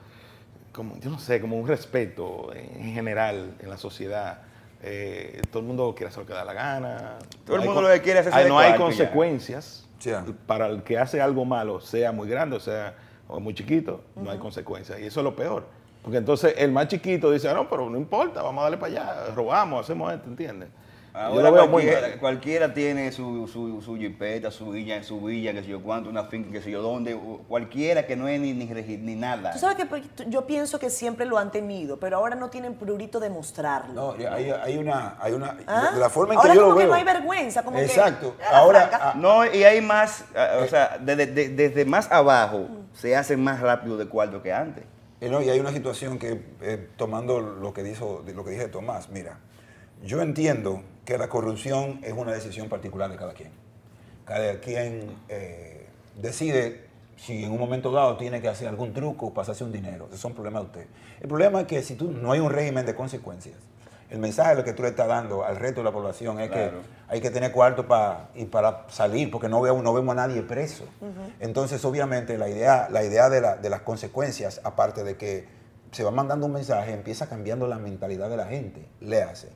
[0.72, 4.40] como, yo no sé, como un respeto en general en la sociedad.
[4.84, 7.16] Eh, todo el mundo quiere hacer lo que da la gana.
[7.46, 8.78] Todo el mundo lo que quiere es de No hay ya.
[8.78, 10.12] consecuencias Sí.
[10.46, 12.94] para el que hace algo malo, sea muy grande o sea
[13.28, 15.00] o muy chiquito, no hay consecuencias.
[15.00, 15.66] Y eso es lo peor.
[16.04, 18.92] Porque entonces el más chiquito dice, "Ah, no, pero no importa, vamos a darle para
[18.94, 20.70] allá, robamos, hacemos esto, ¿entiendes?
[21.18, 25.70] Ahora veo cualquiera, cualquiera tiene su, su, su jipeta, su villa, su villa, que sé
[25.70, 29.16] yo cuánto, una finca, que sé yo dónde, cualquiera que no es ni, ni, ni
[29.16, 29.52] nada.
[29.54, 32.76] Tú sabes que pues, yo pienso que siempre lo han tenido, pero ahora no tienen
[32.76, 34.16] prurito de mostrarlo.
[34.18, 35.92] No, hay, hay una, hay una, ¿Ah?
[35.94, 36.92] de la forma en Ahora que yo como lo que veo.
[36.94, 38.36] no hay vergüenza, como que, Exacto.
[38.40, 39.00] "Ah, la Ahora, franca".
[39.02, 43.36] ah, No, y hay más, ah, o sea, desde, de- desde más abajo se hace
[43.38, 44.84] más rápido de cuarto que antes.
[45.20, 48.68] Eh, no, y hay una situación que, eh, tomando lo que, dijo, lo que dije
[48.68, 49.40] Tomás, mira,
[50.04, 53.50] yo entiendo que la corrupción es una decisión particular de cada quien.
[54.26, 55.88] Cada quien eh,
[56.22, 56.82] decide
[57.16, 60.08] si en un momento dado tiene que hacer algún truco o pasarse un dinero.
[60.08, 60.86] Eso es un problema de usted.
[61.22, 63.56] El problema es que si tú no hay un régimen de consecuencias,
[64.10, 66.72] el mensaje lo que tú le estás dando al resto de la población es Claro.
[66.72, 70.28] que hay que tener cuarto para y para salir, porque no, veo, no vemos a
[70.28, 70.84] nadie preso.
[71.40, 75.46] Entonces, obviamente, la idea, la idea de, la- de las consecuencias, aparte de que
[75.94, 78.86] se va mandando un mensaje, empieza cambiando la mentalidad de la gente.
[79.00, 79.48] Léase.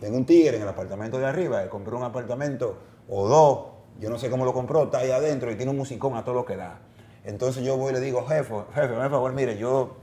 [0.00, 2.76] Tengo un tigre en el apartamento de arriba, que compró un apartamento
[3.08, 3.66] o dos,
[3.98, 6.34] yo no sé cómo lo compró, está ahí adentro y tiene un musicón a todo
[6.34, 6.78] lo que da.
[7.24, 9.96] Entonces yo voy y le digo, jefe, jefe, por favor, mire, yo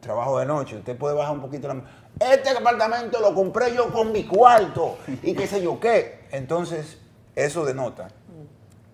[0.00, 1.82] trabajo de noche, usted puede bajar un poquito la...
[2.20, 6.26] Este apartamento lo compré yo con mi cuarto y qué sé yo qué.
[6.30, 6.98] Entonces,
[7.34, 8.08] eso denota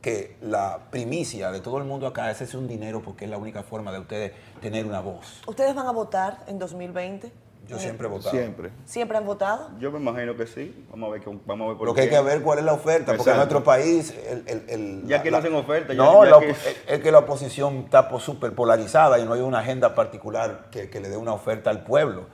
[0.00, 3.38] que la primicia de todo el mundo acá es ese un dinero porque es la
[3.38, 5.42] única forma de ustedes tener una voz.
[5.46, 7.33] ¿Ustedes van a votar en 2020?
[7.66, 8.31] Yo siempre he votado.
[8.31, 8.70] Siempre.
[8.85, 9.70] ¿Siempre han votado?
[9.79, 10.87] Yo me imagino que sí.
[10.90, 12.64] Vamos a ver, qué- vamos a ver por Lo que hay que ver cuál es
[12.64, 14.14] la oferta, porque en nuestro país...
[14.29, 17.00] El, el- el- Ya que no hacen oferta, ya- No, ya la que- es- es
[17.00, 21.09] que la oposición está súper polarizada y no hay una agenda particular que, que le
[21.09, 22.27] dé una oferta al pueblo.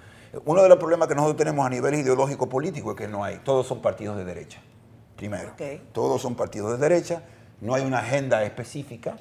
[0.44, 3.38] Uno de los problemas que nosotros tenemos a nivel ideológico político es que no hay.
[3.44, 4.60] Todos son partidos de derecha,
[5.16, 5.52] primero.
[5.92, 7.22] Todos son partidos de derecha,
[7.60, 9.16] no hay una agenda específica.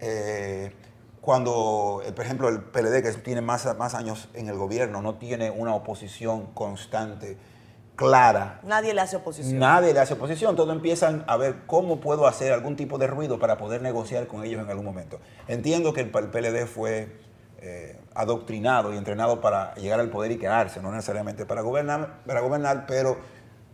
[0.00, 0.72] Eh,
[1.20, 5.16] cuando, eh, por ejemplo, el PLD, que tiene más, más años en el gobierno, no
[5.16, 7.36] tiene una oposición constante,
[8.00, 9.58] clara, Nadie le hace oposición.
[9.58, 13.38] Nadie le hace oposición, todos empiezan a ver cómo puedo hacer algún tipo de ruido
[13.38, 15.20] para poder negociar con ellos en algún momento.
[15.48, 17.20] Entiendo que el, el PLD fue
[17.62, 22.40] eh, adoctrinado y entrenado para llegar al poder y quedarse, no necesariamente para gobernar, para
[22.40, 23.18] gobernar pero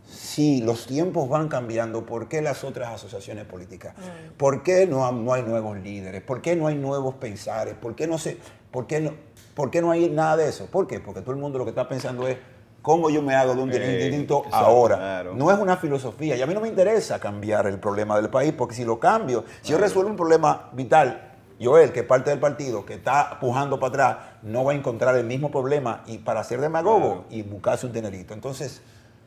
[0.06, 3.94] si los tiempos van cambiando, ¿por qué las otras asociaciones políticas?
[4.36, 6.22] ¿Por qué no, ha- no hay nuevos líderes?
[6.22, 7.74] ¿Por qué no hay nuevos pensares?
[7.74, 8.38] ¿Por qué no, se,
[8.70, 9.12] por qué no,
[9.54, 10.66] por qué no hay nada de eso?
[10.66, 11.00] ¿Por qué?
[11.00, 12.38] Porque todo el mundo lo que está pensando es
[12.82, 14.96] cómo yo me hago de un Eh, distinto ahora.
[14.96, 15.34] claro.
[15.34, 18.52] No es una filosofía y a mí no me interesa cambiar el problema del país
[18.56, 22.38] porque si lo cambio, si yo resuelvo un problema vital, Joel, que es parte del
[22.38, 26.44] partido, que está pujando para atrás, no va a encontrar el mismo problema y para
[26.44, 28.34] ser demagogo y buscarse un dinerito.
[28.34, 28.82] Entonces,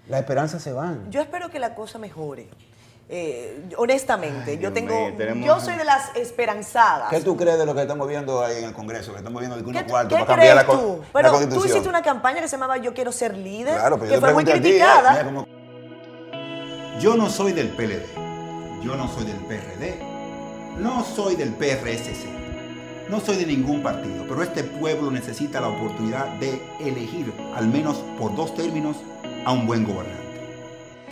[0.09, 1.09] las esperanzas se van.
[1.11, 2.49] Yo espero que la cosa mejore.
[3.11, 7.09] Eh, honestamente, Ay, yo Dios tengo, mío, tenemos- yo soy de las esperanzadas.
[7.09, 9.11] ¿Qué tú crees de lo que estamos viendo ahí en el Congreso?
[9.13, 10.99] Que estamos viendo de que ¿Qué, unos cuartos qué para cambiar la, tú?
[11.01, 14.09] la Pero tú hiciste una campaña que se llamaba Yo quiero ser líder, Claro, pero
[14.09, 15.23] que yo te fue muy ti, criticada.
[16.99, 18.05] Yo no soy del PLD,
[18.83, 19.99] yo no soy del PRD,
[20.77, 22.27] no soy del PRSC,
[23.09, 28.03] no soy de ningún partido, pero este pueblo necesita la oportunidad de elegir, al menos
[28.19, 28.97] por dos términos,
[29.45, 30.18] a un buen gobernante.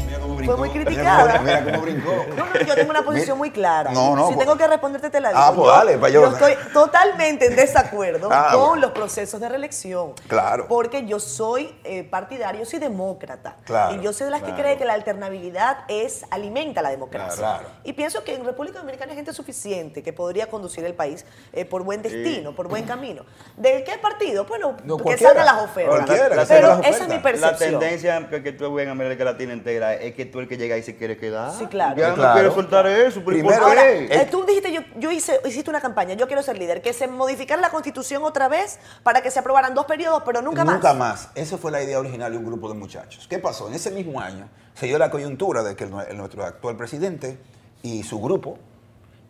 [0.08, 0.58] Mira cómo brincó.
[0.58, 1.40] muy criticada.
[1.40, 2.26] Mira cómo brincó.
[2.36, 3.92] No, no, yo tengo una posición muy clara.
[3.92, 5.42] No, no, Si pues- tengo que responderte, te la digo.
[5.42, 8.76] Ah, pues dale, pa' yo- yo estoy totalmente en desacuerdo Ah, con bueno.
[8.84, 10.14] los procesos de reelección.
[10.28, 10.68] Claro.
[10.68, 13.56] Porque yo soy eh, partidario, yo soy demócrata.
[13.66, 17.38] Claro, y yo soy de las que cree que la alternabilidad es alimenta la democracia.
[17.38, 17.68] Claro.
[17.84, 21.66] Y pienso que en República Dominicana hay gente suficiente que podría conducir el país eh,
[21.66, 23.26] por buen destino, por buen camino.
[23.56, 24.46] ¿De qué partido?
[24.46, 25.34] Bueno, No, que cualquiera.
[25.34, 25.96] salgan las ofertas.
[25.96, 26.58] Cualquiera, que Pero las esa
[26.90, 27.08] es ofertas.
[27.08, 27.74] mi La percepción.
[27.74, 30.58] La tendencia que, que tú ves en América Latina entera es que tú el que
[30.58, 31.52] llega y se quiere quedar.
[31.58, 31.96] Sí, claro.
[31.98, 32.30] Ya Claro.
[32.30, 33.22] no quiere soltar eso.
[33.26, 33.70] ¿pero ¿y por Primero- qué?
[33.70, 36.94] Ahora, Eh, tú dijiste, yo, yo hice, hiciste una campaña, yo quiero ser líder, que
[36.94, 40.94] se modificara la constitución otra vez para que se aprobaran dos periodos, pero nunca, Nunca
[40.94, 41.26] más.
[41.26, 41.30] más.
[41.36, 43.28] Esa fue la idea original de un grupo de muchachos.
[43.30, 43.68] ¿Qué pasó?
[43.68, 46.76] En ese mismo año se dio la coyuntura de que el nue- el- nuestro actual
[46.78, 47.38] presidente
[47.84, 48.58] y su grupo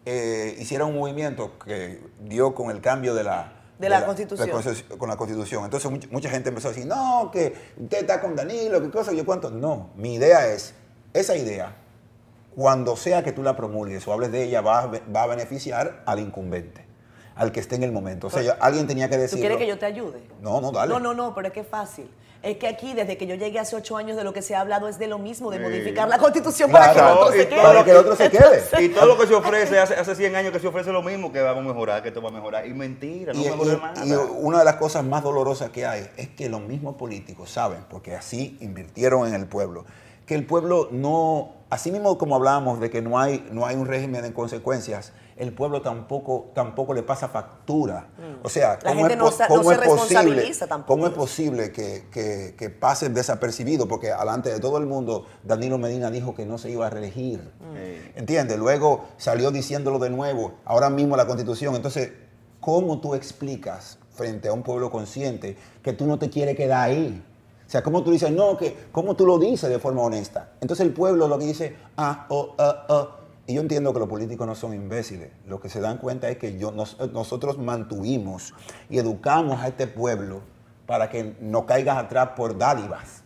[0.06, 4.50] eh, hiciera un movimiento que dio con el cambio de la, De la Constitución.
[4.50, 5.64] constitu- con la Constitución.
[5.66, 9.12] Entonces mucha, mucha gente empezó a decir, no, que usted está con Danilo, que cosa,
[9.14, 9.52] yo cuánto.
[9.52, 10.74] No, mi idea es,
[11.14, 11.76] esa idea,
[12.56, 16.87] cuando sea que tú la promulgues o hables de ella, va a beneficiar al incumbente,
[17.38, 18.28] al que esté en el momento.
[18.28, 19.40] O sea, ya- alguien tenía que ¿Tú decir...
[19.40, 20.20] quieres que yo te ayude?
[20.42, 20.92] No, no, dale.
[20.94, 22.10] No, no, no, pero es que es fácil.
[22.44, 24.62] Es que aquí, desde que yo llegué hace ocho años, de lo que se ha
[24.62, 25.64] hablado es de lo mismo, de Sí.
[25.64, 27.62] modificar la constitución para que el otro se quede.
[27.64, 28.40] para que el otro se quede.
[28.60, 31.02] Entonces, Y todo lo que se ofrece hace, hace 100 años que se ofrece lo
[31.02, 32.68] mismo, que vamos a mejorar, que esto va a mejorar.
[32.68, 34.06] Y mentira, no Y, mejora y- nada.
[34.06, 37.80] y una de las cosas más dolorosas que hay es que los mismos políticos saben,
[37.90, 39.86] porque así invirtieron en el pueblo,
[40.28, 43.88] que el pueblo no, así mismo como hablábamos de que no hay, no hay un
[43.88, 48.08] régimen de consecuencias, el pueblo tampoco, tampoco le pasa factura.
[48.44, 48.84] O sea, Mm.
[48.84, 50.52] La ¿cómo gente es, no no cómo se es posible,
[50.86, 53.88] ¿cómo es posible que, que, que pase desapercibido?
[53.88, 57.40] Porque alante de todo el mundo, Danilo Medina dijo que no se iba a reelegir.
[57.74, 58.12] Sí.
[58.16, 58.58] ¿Entiendes?
[58.58, 61.76] Luego salió diciéndolo de nuevo, ahora mismo la constitución.
[61.76, 62.12] Entonces,
[62.60, 67.24] ¿cómo tú explicas frente a un pueblo consciente que tú no te quieres quedar ahí?
[67.66, 70.52] O sea, ¿cómo tú dices, no, que, ¿cómo tú lo dices de forma honesta?
[70.62, 73.08] Entonces el pueblo lo que dice, ah, oh, ah, ah.
[73.48, 75.32] Y yo entiendo que los políticos no son imbéciles.
[75.48, 78.54] Lo que se dan cuenta es que yo, nos- nosotros mantuvimos
[78.90, 80.42] y educamos a este pueblo
[80.86, 83.24] para que no caigas atrás por dádivas.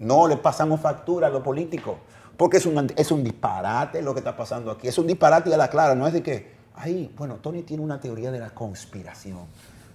[0.00, 1.96] No le pasamos factura a los políticos.
[2.36, 4.88] Porque es un, es un disparate lo que está pasando aquí.
[4.88, 5.94] Es un disparate y a la clara.
[5.94, 9.38] No es de que, ay, bueno, Tony tiene una teoría de la conspiración.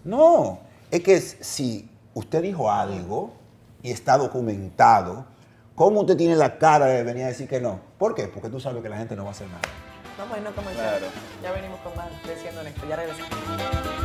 [0.06, 0.60] No,
[0.90, 3.34] es que si usted dijo algo
[3.84, 5.26] y está documentado,
[5.78, 7.80] ¿cómo usted tiene la cara de venir a decir que no?
[8.00, 8.28] ¿Por qué?
[8.28, 9.62] Porque tú sabes que la gente no va a hacer nada.
[10.18, 11.06] Vamos a irnos con Claro.
[11.44, 13.97] Ya venimos con más, diciendo esto, ya regresamos.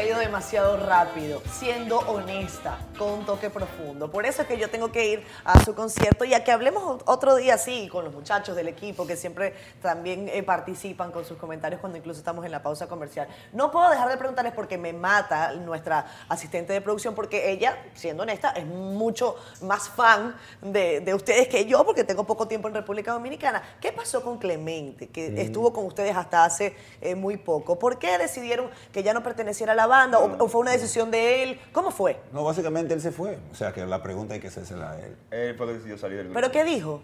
[0.00, 4.10] Ha ido demasiado rápido, siendo honesta, con un toque profundo.
[4.10, 7.02] Por eso es que yo tengo que ir a su concierto y a que hablemos
[7.04, 11.36] otro día así con los muchachos del equipo que siempre también eh, participan con sus
[11.36, 13.28] comentarios cuando incluso estamos en la pausa comercial.
[13.52, 18.22] No puedo dejar de preguntarles porque me mata nuestra asistente de producción porque ella, siendo
[18.22, 22.74] honesta, es mucho más fan de, de ustedes que yo porque tengo poco tiempo en
[22.74, 23.62] República Dominicana.
[23.82, 27.78] ¿Qué pasó con Clemente, que estuvo con ustedes hasta hace eh, muy poco?
[27.78, 31.10] ¿Por qué decidieron que ya no perteneciera a la banda o, o fue una decisión
[31.10, 31.60] de él?
[31.72, 32.18] ¿Cómo fue?
[32.32, 33.38] No, básicamente él se fue.
[33.52, 35.14] O sea que la pregunta hay que hacérsela a él.
[35.30, 36.40] Él fue que decidió salir del grupo.
[36.40, 37.02] ¿Pero qué dijo?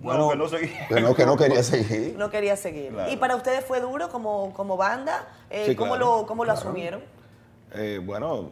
[0.00, 0.88] Bueno, que no seguía.
[0.88, 2.14] Que no, que no quería seguir.
[2.18, 2.90] No quería seguir.
[2.92, 3.10] Claro.
[3.12, 5.28] ¿Y para ustedes fue duro como, como banda?
[5.48, 7.02] Eh, Sí, ¿Cómo, claro, lo, cómo lo asumieron?
[7.72, 8.50] Eh, bueno,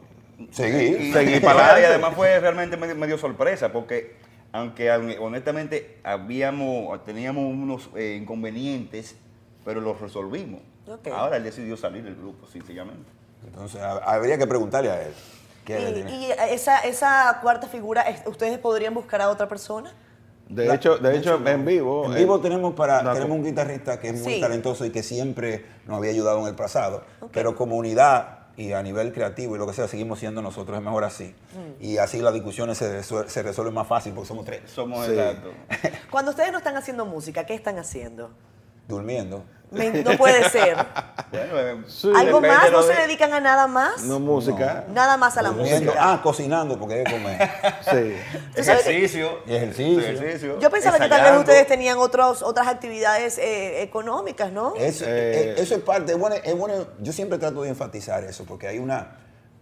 [0.50, 1.00] Seguir.
[1.00, 1.86] Y, Seguí y- para y adelante.
[1.86, 4.16] además fue realmente medio, medio sorpresa, porque
[4.52, 9.16] aunque hon- honestamente habíamos, teníamos unos eh, inconvenientes,
[9.64, 10.60] pero los resolvimos.
[11.14, 13.10] Ahora él decidió salir del grupo, sencillamente.
[13.46, 15.12] Entonces ha- habría que preguntarle a él.
[15.64, 16.16] ¿Qué le Y, tiene?
[16.18, 19.92] y esa, esa cuarta figura, es- ¿ustedes podrían buscar a otra persona?
[20.48, 22.04] de La- hecho, de de hecho, hecho, en vivo.
[22.04, 24.40] En eh, vivo tenemos para una tenemos un guitarrista que es muy Sí.
[24.42, 28.82] talentoso y que siempre nos había ayudado en el pasado, pero como unidad y a
[28.82, 31.34] nivel creativo y lo que sea, seguimos siendo nosotros, es mejor así.
[31.54, 31.82] Mm.
[31.82, 34.60] Y así las discusiones se, se resuelven más fácil porque somos tres.
[34.70, 35.12] Somos Sí.
[35.12, 35.52] exactos.
[36.10, 38.30] Cuando ustedes no están haciendo música, ¿qué están haciendo?
[38.88, 39.44] Durmiendo.
[39.70, 40.76] Me- no puede ser.
[41.34, 42.12] Bueno, eh, Sí.
[42.14, 42.66] ¿Algo más?
[42.66, 44.04] de ¿No se de- dedican a nada más?
[44.04, 44.84] No música.
[44.94, 45.86] Nada más a la Durmiendo.
[45.86, 46.12] música.
[46.12, 47.50] Ah, cocinando porque hay que comer.
[47.90, 48.14] Sí.
[48.54, 49.38] ¿Tú sabes que- Ejercicio.
[49.48, 50.60] Ejercicio.
[50.60, 54.74] Yo pensaba que tal vez ustedes tenían otros, otras actividades eh, económicas, ¿no?
[54.76, 55.08] Eso, Eh.
[55.08, 58.68] eh, eso es parte, es bueno, es bueno, yo siempre trato de enfatizar eso, porque
[58.68, 59.16] hay una,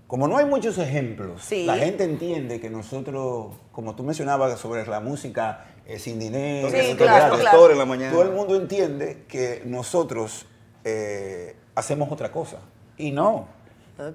[0.06, 1.64] como no hay muchos ejemplos, Sí.
[1.64, 6.76] la gente entiende que nosotros, como tú mencionabas sobre la música eh, sin dinero, Sí,
[6.86, 7.70] sin claro, claro.
[7.70, 8.12] En la mañana.
[8.12, 10.46] todo el mundo entiende que nosotros
[10.84, 12.58] eh, hacemos otra cosa,
[12.96, 13.46] y no.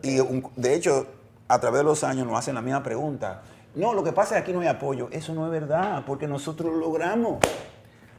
[0.02, 1.08] Y un- de hecho,
[1.48, 3.42] a través de los años nos hacen la misma pregunta.
[3.76, 5.08] No, lo que pasa es que aquí no hay apoyo.
[5.12, 7.38] Eso no es verdad, porque nosotros lo logramos.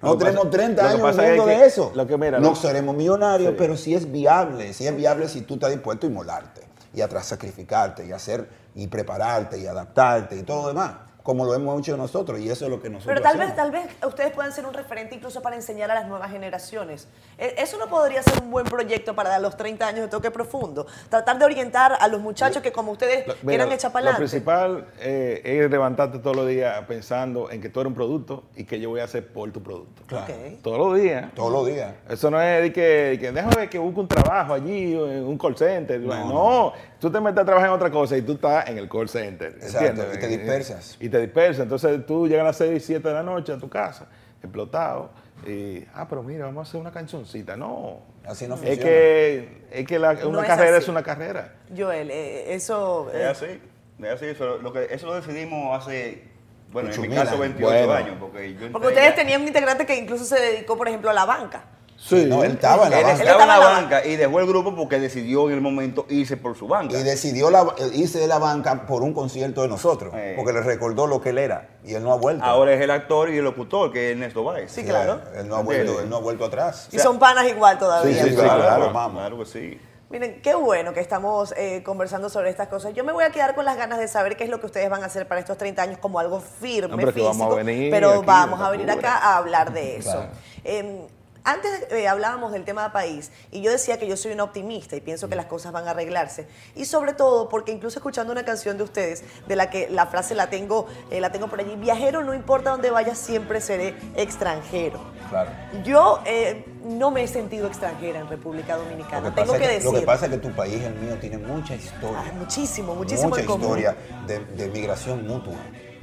[0.01, 1.93] Lo No tenemos pasa- 30 lo que años pasa es que- de eso.
[1.95, 3.57] lo que mira, no lo- seremos millonarios, Sí.
[3.59, 4.73] pero sí es viable.
[4.73, 6.63] Sí es viable si tú estás dispuesto a inmolarte
[6.95, 10.93] y a sacrificarte y hacer y prepararte y adaptarte y todo lo demás,
[11.23, 13.71] como lo hemos hecho nosotros y eso es lo que nosotros Pero tal vez, hacemos.
[13.73, 17.07] tal vez ustedes puedan ser un referente incluso para enseñar a las nuevas generaciones.
[17.37, 20.87] E- Eso no podría ser un buen proyecto para los 30 años de toque profundo.
[21.11, 25.43] Tratar de orientar a los muchachos que como ustedes Lo- mira, eran Lo principal eh,
[25.45, 28.89] es levantarte todos los días pensando en que tú eres un producto y que yo
[28.91, 30.03] voy a hacer por tu producto.
[30.07, 30.33] Claro.
[30.63, 31.33] Todos los días.
[31.35, 31.93] Todos los días.
[32.09, 35.11] Eso no es de que, de que déjame ver que busque un trabajo allí, o
[35.11, 36.01] en un call center.
[36.01, 39.09] No, tú te metes a trabajar en otra cosa y tú estás en el call
[39.09, 39.53] center.
[39.61, 40.17] Exacto, ¿entiendes?
[40.17, 40.97] y te dispersas.
[41.01, 41.63] Y te dispersas.
[41.65, 44.07] Entonces tú llegas a las 6, 7 de la noche a tu casa,
[44.43, 45.11] explotado.
[45.47, 47.57] Y, ah, pero mira, vamos a hacer una cancioncita.
[47.57, 48.83] No, Así no Es funciona.
[48.83, 51.55] que, es que la- una es carrera es una carrera.
[51.75, 53.09] Joel, eh, eso...
[53.11, 53.61] Es eh, así,
[54.03, 54.27] es así.
[54.27, 56.25] Eso lo, que, eso lo decidimos hace,
[56.71, 57.41] bueno, en mi caso años.
[57.41, 57.93] 28 Bueno.
[57.95, 61.09] años, porque yo porque ustedes ya- tenían un integrante que incluso se dedicó, por ejemplo,
[61.09, 61.65] a la banca.
[62.01, 62.27] Sí.
[62.27, 63.23] No, él estaba en la Él banca.
[63.23, 65.61] estaba en la estaba en la banca y dejó el grupo porque decidió en el
[65.61, 66.97] momento irse por su banca.
[66.97, 70.35] Y decidió la- irse de la banca por un concierto de nosotros, Eh.
[70.37, 72.45] porque le recordó lo que él era y él no ha vuelto.
[72.45, 74.71] Ahora es el actor y el locutor, que es Ernesto Báez.
[74.71, 75.21] Sí, claro.
[75.37, 76.89] Él no ha vuelto, él no ha vuelto atrás.
[76.93, 78.23] Y son panas igual todavía.
[78.23, 79.39] Sí, sí, claro, claro, claro, vamos.
[79.53, 79.81] que sí.
[80.11, 82.95] Miren, qué bueno que estamos eh, conversando sobre estas cosas.
[82.95, 84.89] Yo me voy a quedar con las ganas de saber qué es lo que ustedes
[84.89, 87.57] van a hacer para estos 30 años como algo firme, Hombre, que físico, vamos a
[87.63, 89.17] venir pero aquí, vamos a venir locura.
[89.17, 90.13] acá a hablar de eso.
[90.13, 90.29] Claro.
[90.65, 91.07] Eh,
[91.45, 95.01] antes eh, hablábamos del tema país y yo decía que yo soy una optimista y
[95.01, 96.47] pienso que las cosas van a arreglarse.
[96.75, 100.35] Y sobre todo porque incluso escuchando una canción de ustedes, de la que la frase
[100.35, 105.01] la tengo, eh, la tengo por allí, viajero no importa dónde vaya, siempre seré extranjero.
[105.29, 105.51] Claro.
[105.85, 109.73] Yo eh, no me he sentido extranjera en República Dominicana, que, tengo que que, lo
[109.73, 110.01] decir.
[110.01, 112.19] que pasa es que tu país, el mío, tiene mucha historia.
[112.19, 113.67] Ah, muchísimo, muchísimo mucha en común.
[113.67, 115.57] historia de, de migración mutua.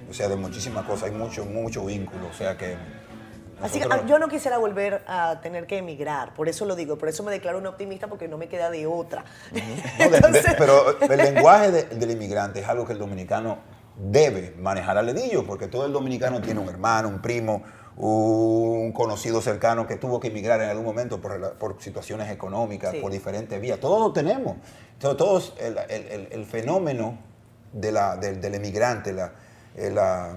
[0.09, 1.09] O sea, de muchísimas cosas.
[1.09, 2.27] Hay mucho, mucho vínculo.
[2.27, 2.77] O sea que.
[3.61, 6.97] Así que ah, yo no quisiera volver a tener que emigrar, por eso lo digo,
[6.97, 9.23] por eso me declaro una optimista porque no me queda de otra.
[9.51, 9.59] No,
[10.05, 13.57] de- de- Entonces, pero el lenguaje de- del inmigrante es algo que el dominicano
[13.97, 17.63] debe manejar al dedillo, porque todo el dominicano tiene un hermano, un primo,
[17.97, 22.99] un conocido cercano que tuvo que emigrar en algún momento por, situaciones económicas, Sí.
[22.99, 23.79] por diferentes vías.
[23.79, 24.57] Todos lo tenemos.
[24.93, 27.17] Entonces, todos el, el- el- el fenómeno
[27.71, 29.31] de la- del, del emigrante, la,
[29.77, 30.35] eh, la-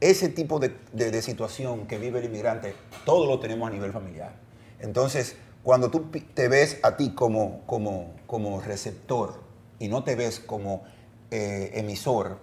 [0.00, 2.74] ese tipo de, de- de situación que vive el inmigrante,
[3.04, 4.32] todo lo tenemos a nivel familiar.
[4.80, 9.40] Entonces, cuando tú te ves a ti como, como, como receptor
[9.78, 10.84] y no te ves como
[11.30, 12.38] eh, emisor,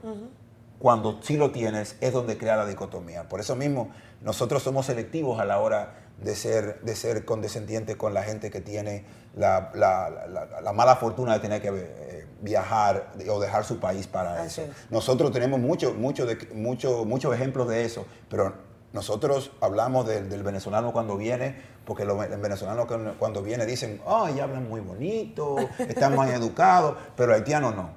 [0.80, 3.28] cuando sí lo tienes, es donde crea la dicotomía.
[3.30, 3.89] Por eso mismo,
[4.22, 8.62] nosotros somos selectivos a la hora de ser, de ser condescendientes con la gente que
[8.62, 13.66] tiene la, la- la- la- la mala fortuna de tener que eh, viajar o dejar
[13.66, 14.72] su país para Así eso.
[14.72, 14.91] es.
[14.91, 18.54] Nosotros tenemos mucho, mucho mucho- muchos ejemplos de eso, pero
[18.93, 22.88] nosotros hablamos del, del venezolano cuando viene, porque los ve- el venezolano
[23.20, 27.89] cuando- viene dicen, ay, hablan muy bonito, están más educados, pero haitiano no.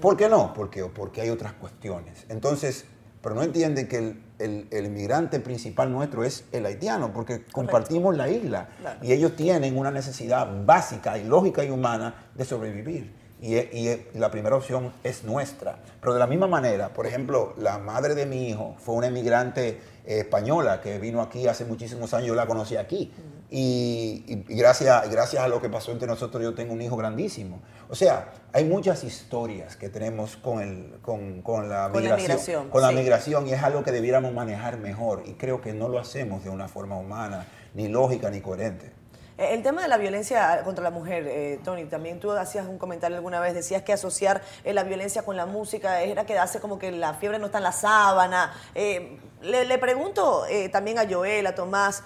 [0.00, 0.54] ¿Por qué no?
[0.54, 2.24] Porque, porque hay otras cuestiones.
[2.28, 2.84] Entonces,
[3.20, 8.16] pero no entienden que el, el- el inmigrante principal nuestro es el haitiano, porque compartimos
[8.16, 9.00] la isla Claro.
[9.02, 13.17] y ellos tienen una necesidad básica y lógica y humana de sobrevivir.
[13.40, 15.78] Y, y la primera opción es nuestra.
[16.00, 19.68] Pero de la misma manera, por ejemplo, la madre de mi hijo fue una emigrante
[20.04, 23.12] eh, española que vino aquí hace muchísimos años, yo la conocí aquí.
[23.50, 26.96] Y, y- y gracias, gracias a lo que pasó entre nosotros, yo tengo un hijo
[26.96, 27.60] grandísimo.
[27.88, 32.68] O sea, hay muchas historias que tenemos con, el, con, con la Con la migración.
[32.68, 35.22] con la migración y es algo que debiéramos manejar mejor.
[35.26, 38.90] Y creo que no lo hacemos de una forma humana, ni lógica, ni coherente.
[39.38, 43.16] El tema de la violencia contra la mujer, eh, Tony, también tú hacías un comentario
[43.16, 46.76] alguna vez, decías que asociar eh, la violencia con la música era que hace como
[46.76, 48.52] que la fiebre no está en la sábana.
[48.74, 52.02] Eh, le, le pregunto también a Joel, a Tomás,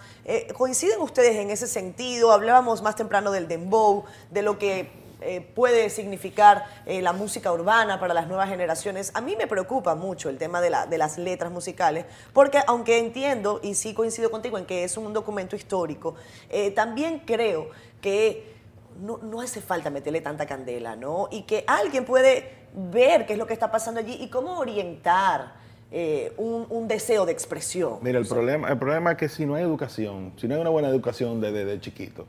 [0.54, 2.30] ¿coinciden ustedes en ese sentido?
[2.32, 7.98] Hablábamos más temprano del dembow, de lo que eh, puede significar eh, la música urbana
[8.00, 9.10] para las nuevas generaciones.
[9.14, 12.98] A mí me preocupa mucho el tema de, la- de las letras musicales, porque aunque
[12.98, 16.14] entiendo y sí coincido contigo en que es un documento histórico,
[16.50, 17.70] eh, también creo
[18.00, 18.52] que
[19.00, 21.28] no, no hace falta meterle tanta candela, ¿no?
[21.30, 25.54] Y que alguien puede ver qué es lo que está pasando allí y cómo orientar
[25.90, 27.98] eh, un, un deseo de expresión.
[28.02, 30.70] Mira, el problema, el problema es que si no hay educación, si no hay una
[30.70, 32.26] buena educación desde de chiquito,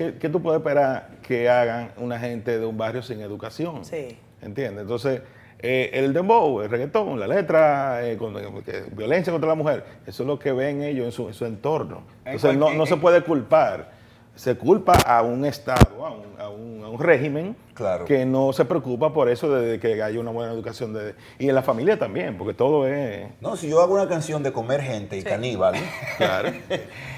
[0.00, 3.84] ¿qué, qué tú puedes esperar que hagan una gente de un barrio sin educación?
[3.84, 4.16] Sí.
[4.40, 4.80] ¿Entiendes?
[4.82, 5.20] Entonces,
[5.58, 8.32] eh, el dembow, el reggaetón, la letra, eh, con-
[8.62, 11.44] que- violencia contra la mujer, eso es lo que ven ellos en su, en su
[11.44, 12.04] entorno.
[12.24, 13.99] En Entonces, no se puede culpar.
[14.40, 18.06] Se culpa a un Estado, a un, a un- a un régimen Claro.
[18.06, 20.94] que no se preocupa por eso de que haya una buena educación.
[20.94, 23.28] de- y en la familia también, porque todo es...
[23.42, 25.74] No, si yo hago una canción de comer gente y caníbal,
[26.16, 26.52] Claro.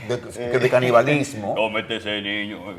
[0.09, 2.59] de, de canibalismo, Cómete ese niño.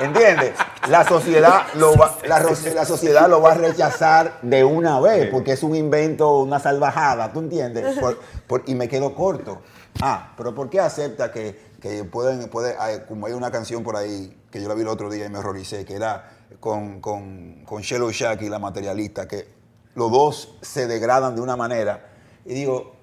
[0.00, 0.54] ¿entiendes?
[0.90, 5.62] La sociedad, lo va, la sociedad lo va a rechazar de una vez, porque es
[5.62, 7.96] un invento, una salvajada, ¿tú entiendes?
[8.00, 9.62] Por- por- y me quedo corto.
[10.00, 13.96] Ah, pero ¿por qué acepta que, que pueden, puede, hay- como hay una canción por
[13.96, 17.62] ahí, que yo la vi el otro día y me horroricé, que era con, con,
[17.64, 19.48] con Shelo Shack y la materialista, que
[19.94, 22.06] los dos se degradan de una manera.
[22.44, 22.94] Y digo,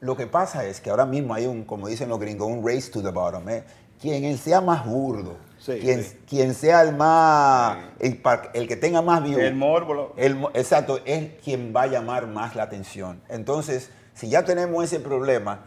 [0.00, 2.90] lo que pasa es que ahora mismo hay un, como dicen los gringos, un race
[2.90, 3.48] to the bottom.
[3.48, 3.64] ¿eh?
[4.00, 6.16] Quien sea más burdo, Sí, quien, sí.
[6.28, 8.20] quien sea el más, el,
[8.54, 10.12] el que tenga más view, El morbo.
[10.16, 13.20] el exacto, es quien va a llamar más la atención.
[13.28, 15.64] Entonces, si ya tenemos ese problema,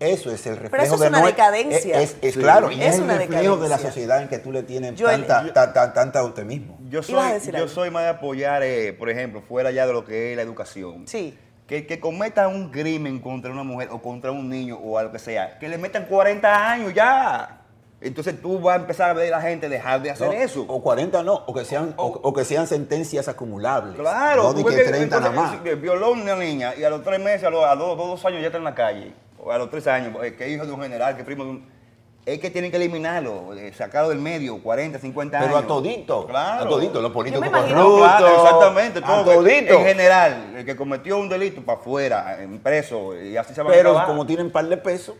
[0.00, 2.00] Eso es el reflejo eso es de una decadencia.
[2.00, 2.40] Es, es Sí.
[2.40, 5.72] claro, Es el reflejo de la sociedad en que tú le tienes tanta, yo- ta-
[5.72, 6.78] ta- tanta optimismo.
[6.88, 7.14] Yo a soy,
[7.50, 7.68] yo algo.
[7.68, 11.06] soy más de apoyar, eh, por ejemplo, fuera ya de lo que es la educación.
[11.06, 11.38] Sí.
[11.66, 15.18] Que, que cometan un crimen contra una mujer o contra un niño o algo que
[15.20, 17.58] sea, que le metan 40 años ya.
[18.00, 20.64] Entonces tú vas a empezar a ver a la gente dejar de hacer No, eso.
[20.66, 23.94] O 40 no, o que sean, o, o que sean sentencias acumulables.
[23.96, 25.80] Claro, No de que 30 entonces, nada más.
[25.82, 28.24] violó a una niña y a los tres meses, a los, a los dos, dos
[28.24, 29.12] años ya está en la calle.
[29.42, 31.50] O a los tres años, eh, que es hijo de un general, que primo de
[31.50, 31.80] un.
[32.26, 35.64] Es que tienen que eliminarlo, eh, sacarlo del medio, 40, 50 Pero años.
[35.64, 36.64] a todito, Claro.
[36.66, 38.98] a todito, los políticos No, claro, corruptos, exactamente.
[38.98, 39.74] a Todo, todito.
[39.74, 43.70] En general, el que cometió un delito para afuera, en preso, y así se va
[43.70, 44.06] a Pero acabar.
[44.08, 45.16] como tienen par de pesos,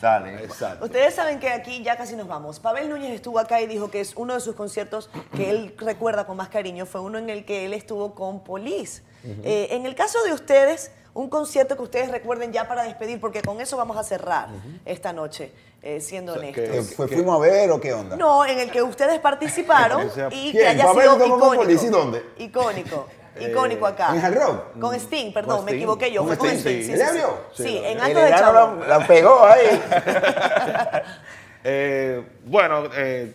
[0.00, 0.42] Sale.
[0.44, 0.86] Exacto.
[0.86, 2.58] Ustedes saben que aquí ya casi nos vamos.
[2.60, 6.24] Pavel Núñez estuvo acá y dijo que es uno de sus conciertos que él recuerda
[6.26, 9.02] con más cariño, fue uno en el que él estuvo con Police.
[9.44, 13.42] Eh, en el caso de ustedes, un concierto que ustedes recuerden ya para despedir, porque
[13.42, 14.48] con eso vamos a cerrar
[14.84, 15.52] esta noche,
[15.82, 16.68] eh, siendo O sea, honestos.
[16.68, 18.16] que- eh, fue- fuimos a ver o qué onda.
[18.16, 21.54] No, en el que ustedes participaron y que haya sido icónico.
[21.54, 22.24] Police, ¿y dónde?
[22.38, 23.06] Icónico.
[23.40, 24.14] Icónico acá.
[24.14, 24.78] ¿En Hard Rock?
[24.80, 25.78] Con Sting, perdón, Con me Sting.
[25.80, 26.20] equivoqué yo.
[26.20, 26.82] Con Fue con Sting, Sting.
[26.82, 26.96] sí.
[26.96, 27.08] Sí, ¿En
[27.54, 27.76] sí, sí.
[27.78, 28.80] En El Alto de Chabón.
[28.80, 29.82] la, la pegó ahí.
[31.64, 33.34] Eh, bueno, eh,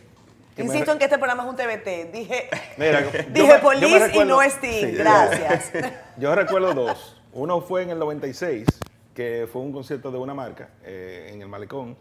[0.58, 2.12] Insisto en que este programa es un TBT.
[2.12, 4.70] Dije, Mira, dije Police y recuerdo- no Sting.
[4.72, 5.72] Sí, Gracias.
[6.18, 7.17] Yo recuerdo dos.
[7.38, 8.66] Uno fue en el 96,
[9.14, 11.96] que fue un concierto de una marca eh, en el Malecón,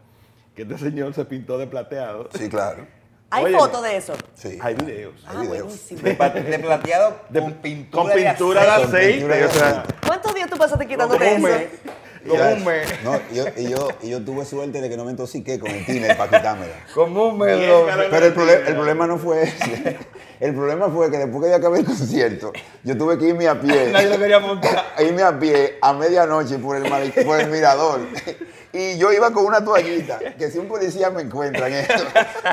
[0.55, 2.27] que este señor se pintó de plateado.
[2.35, 2.87] Sí, claro.
[3.29, 4.13] Hay Oye, fotos de eso.
[4.33, 4.57] Sí.
[4.59, 5.23] Hay videos.
[5.27, 5.65] Ah, videos.
[5.65, 6.01] buenísimo.
[6.01, 6.15] De,
[6.59, 8.87] plateado De- con pintura, con pintura de aceite.
[8.97, 9.13] aceite.
[9.13, 9.93] pintura de o sea, aceite.
[10.07, 11.41] ¿Cuántos días tú pasaste quitándote eso?
[11.47, 11.67] mes.
[12.27, 13.03] Como un mes.
[13.03, 15.69] No, y yo, y, yo, y yo tuve suerte de que no me intoxiqué con
[15.69, 16.73] el tiner para quitármela.
[16.95, 17.57] Como un mes.
[18.09, 19.97] Pero el, el problema no fue ese.
[20.39, 23.59] El problema fue que después que yo acabé el concierto, yo tuve que irme a
[23.59, 23.89] pie.
[23.91, 24.85] Nadie lo quería montar.
[24.95, 28.01] a irme a pie a medianoche por el, male- por el mirador.
[28.73, 32.03] Y yo iba con una toallita, que si un policía me encuentra en esto,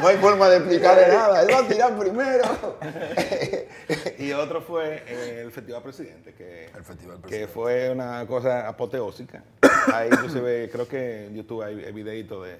[0.00, 1.42] no hay forma de explicarle nada.
[1.42, 2.44] Él va a tirar primero.
[4.18, 7.52] Y otro fue eh, el Festival Presidente, que, El Festival que Presidente.
[7.52, 9.42] fue una cosa apoteósica.
[9.92, 12.56] Ahí inclusive creo que en YouTube hay videitos de,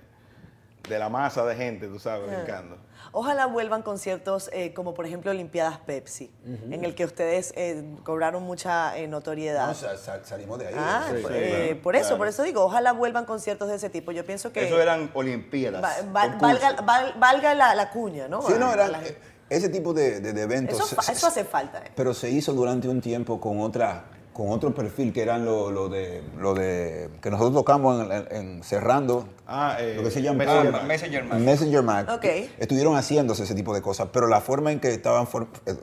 [0.88, 2.76] de la masa de gente, tú sabes, brincando.
[3.12, 6.32] Ojalá vuelvan conciertos eh, como por ejemplo Olimpiadas Pepsi,
[6.70, 9.68] en el que ustedes eh, cobraron mucha eh, notoriedad.
[9.68, 10.74] No, sal- sal- salimos de ahí.
[10.76, 12.18] Ah, Sí, pues, sí, eh, claro, por eso, claro.
[12.18, 14.10] por eso digo, ojalá vuelvan conciertos de ese tipo.
[14.12, 15.82] Yo pienso que Eso eran olimpiadas.
[15.82, 16.60] va- va- concursos.
[16.62, 18.42] valga, val- valga la, la cuña, ¿no?
[18.42, 19.18] Sí, no, A- a era la gente.
[19.48, 20.76] ese tipo de, de- de eventos.
[20.80, 21.78] Eso, se- eso hace falta.
[21.86, 21.92] eh.
[21.94, 24.04] Pero se hizo durante un tiempo con otra
[24.34, 28.26] con otro perfil que eran lo, lo de lo de que nosotros tocamos en, en-
[28.36, 30.84] en cerrando Ah, eh, lo que se llama Messenger ah, Mac.
[30.86, 31.38] Messenger Mac.
[31.38, 32.08] Messenger Mac.
[32.58, 35.74] Estuvieron haciéndose ese tipo de cosas, pero la forma en que estaban for- eh,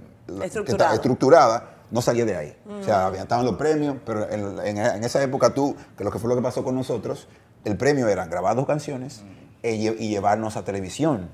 [0.95, 2.55] estructurada no salía de ahí.
[2.69, 6.11] O sea, había- estaban los premios, pero en, en- en esa época tú, que lo
[6.11, 7.27] que fue lo que pasó con nosotros,
[7.65, 9.23] el premio era grabar dos canciones
[9.63, 11.29] e lle- y llevarnos a televisión.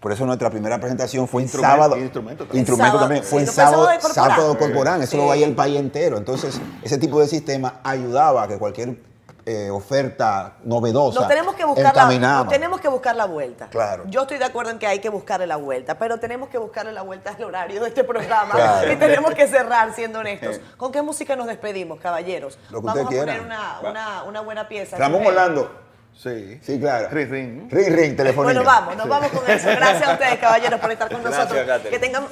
[0.00, 1.96] Por eso nuestra primera presentación fue en sábado.
[1.96, 2.60] instrumento también.
[2.60, 3.24] Instrumento Sábado, también.
[3.24, 5.02] Fue en sábado sábado, Corporán.
[5.02, 5.16] Eso Sí.
[5.16, 6.16] lo veía el país entero.
[6.18, 9.08] Entonces, ese tipo de sistema ayudaba a que cualquier
[9.50, 12.04] eh, oferta novedosa Nos tenemos que buscar la,
[12.44, 13.68] nos tenemos que buscar la vuelta.
[13.70, 14.04] Claro.
[14.06, 16.92] Yo estoy de acuerdo en que hay que buscarle la vuelta, pero tenemos que buscarle
[16.92, 18.92] la vuelta al horario de este programa Claro.
[18.92, 20.60] y tenemos que cerrar siendo honestos.
[20.76, 22.58] ¿Con qué música nos despedimos, caballeros?
[22.68, 23.90] Lo que Vamos a poner una, Va.
[23.90, 24.98] una, una buena pieza.
[24.98, 25.24] Ramón.
[25.26, 25.87] Orlando.
[26.22, 26.58] Sí.
[26.62, 27.08] Sí, claro.
[27.10, 27.70] Ring, ring.
[27.70, 28.52] Ring, ring, telefonía.
[28.52, 29.68] Bueno, vamos, nos vamos con eso.
[29.68, 31.80] Gracias a ustedes, caballeros, por estar con Gracias, nosotros.
[31.88, 32.26] Que tengan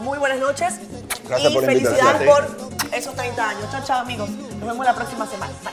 [0.00, 0.74] muy buenas noches
[1.28, 2.48] Gracias y por felicidades por
[2.92, 3.70] esos 30 años.
[3.70, 4.28] Chao, chao, amigos.
[4.30, 5.52] Nos vemos la próxima semana.
[5.52, 5.68] Bye.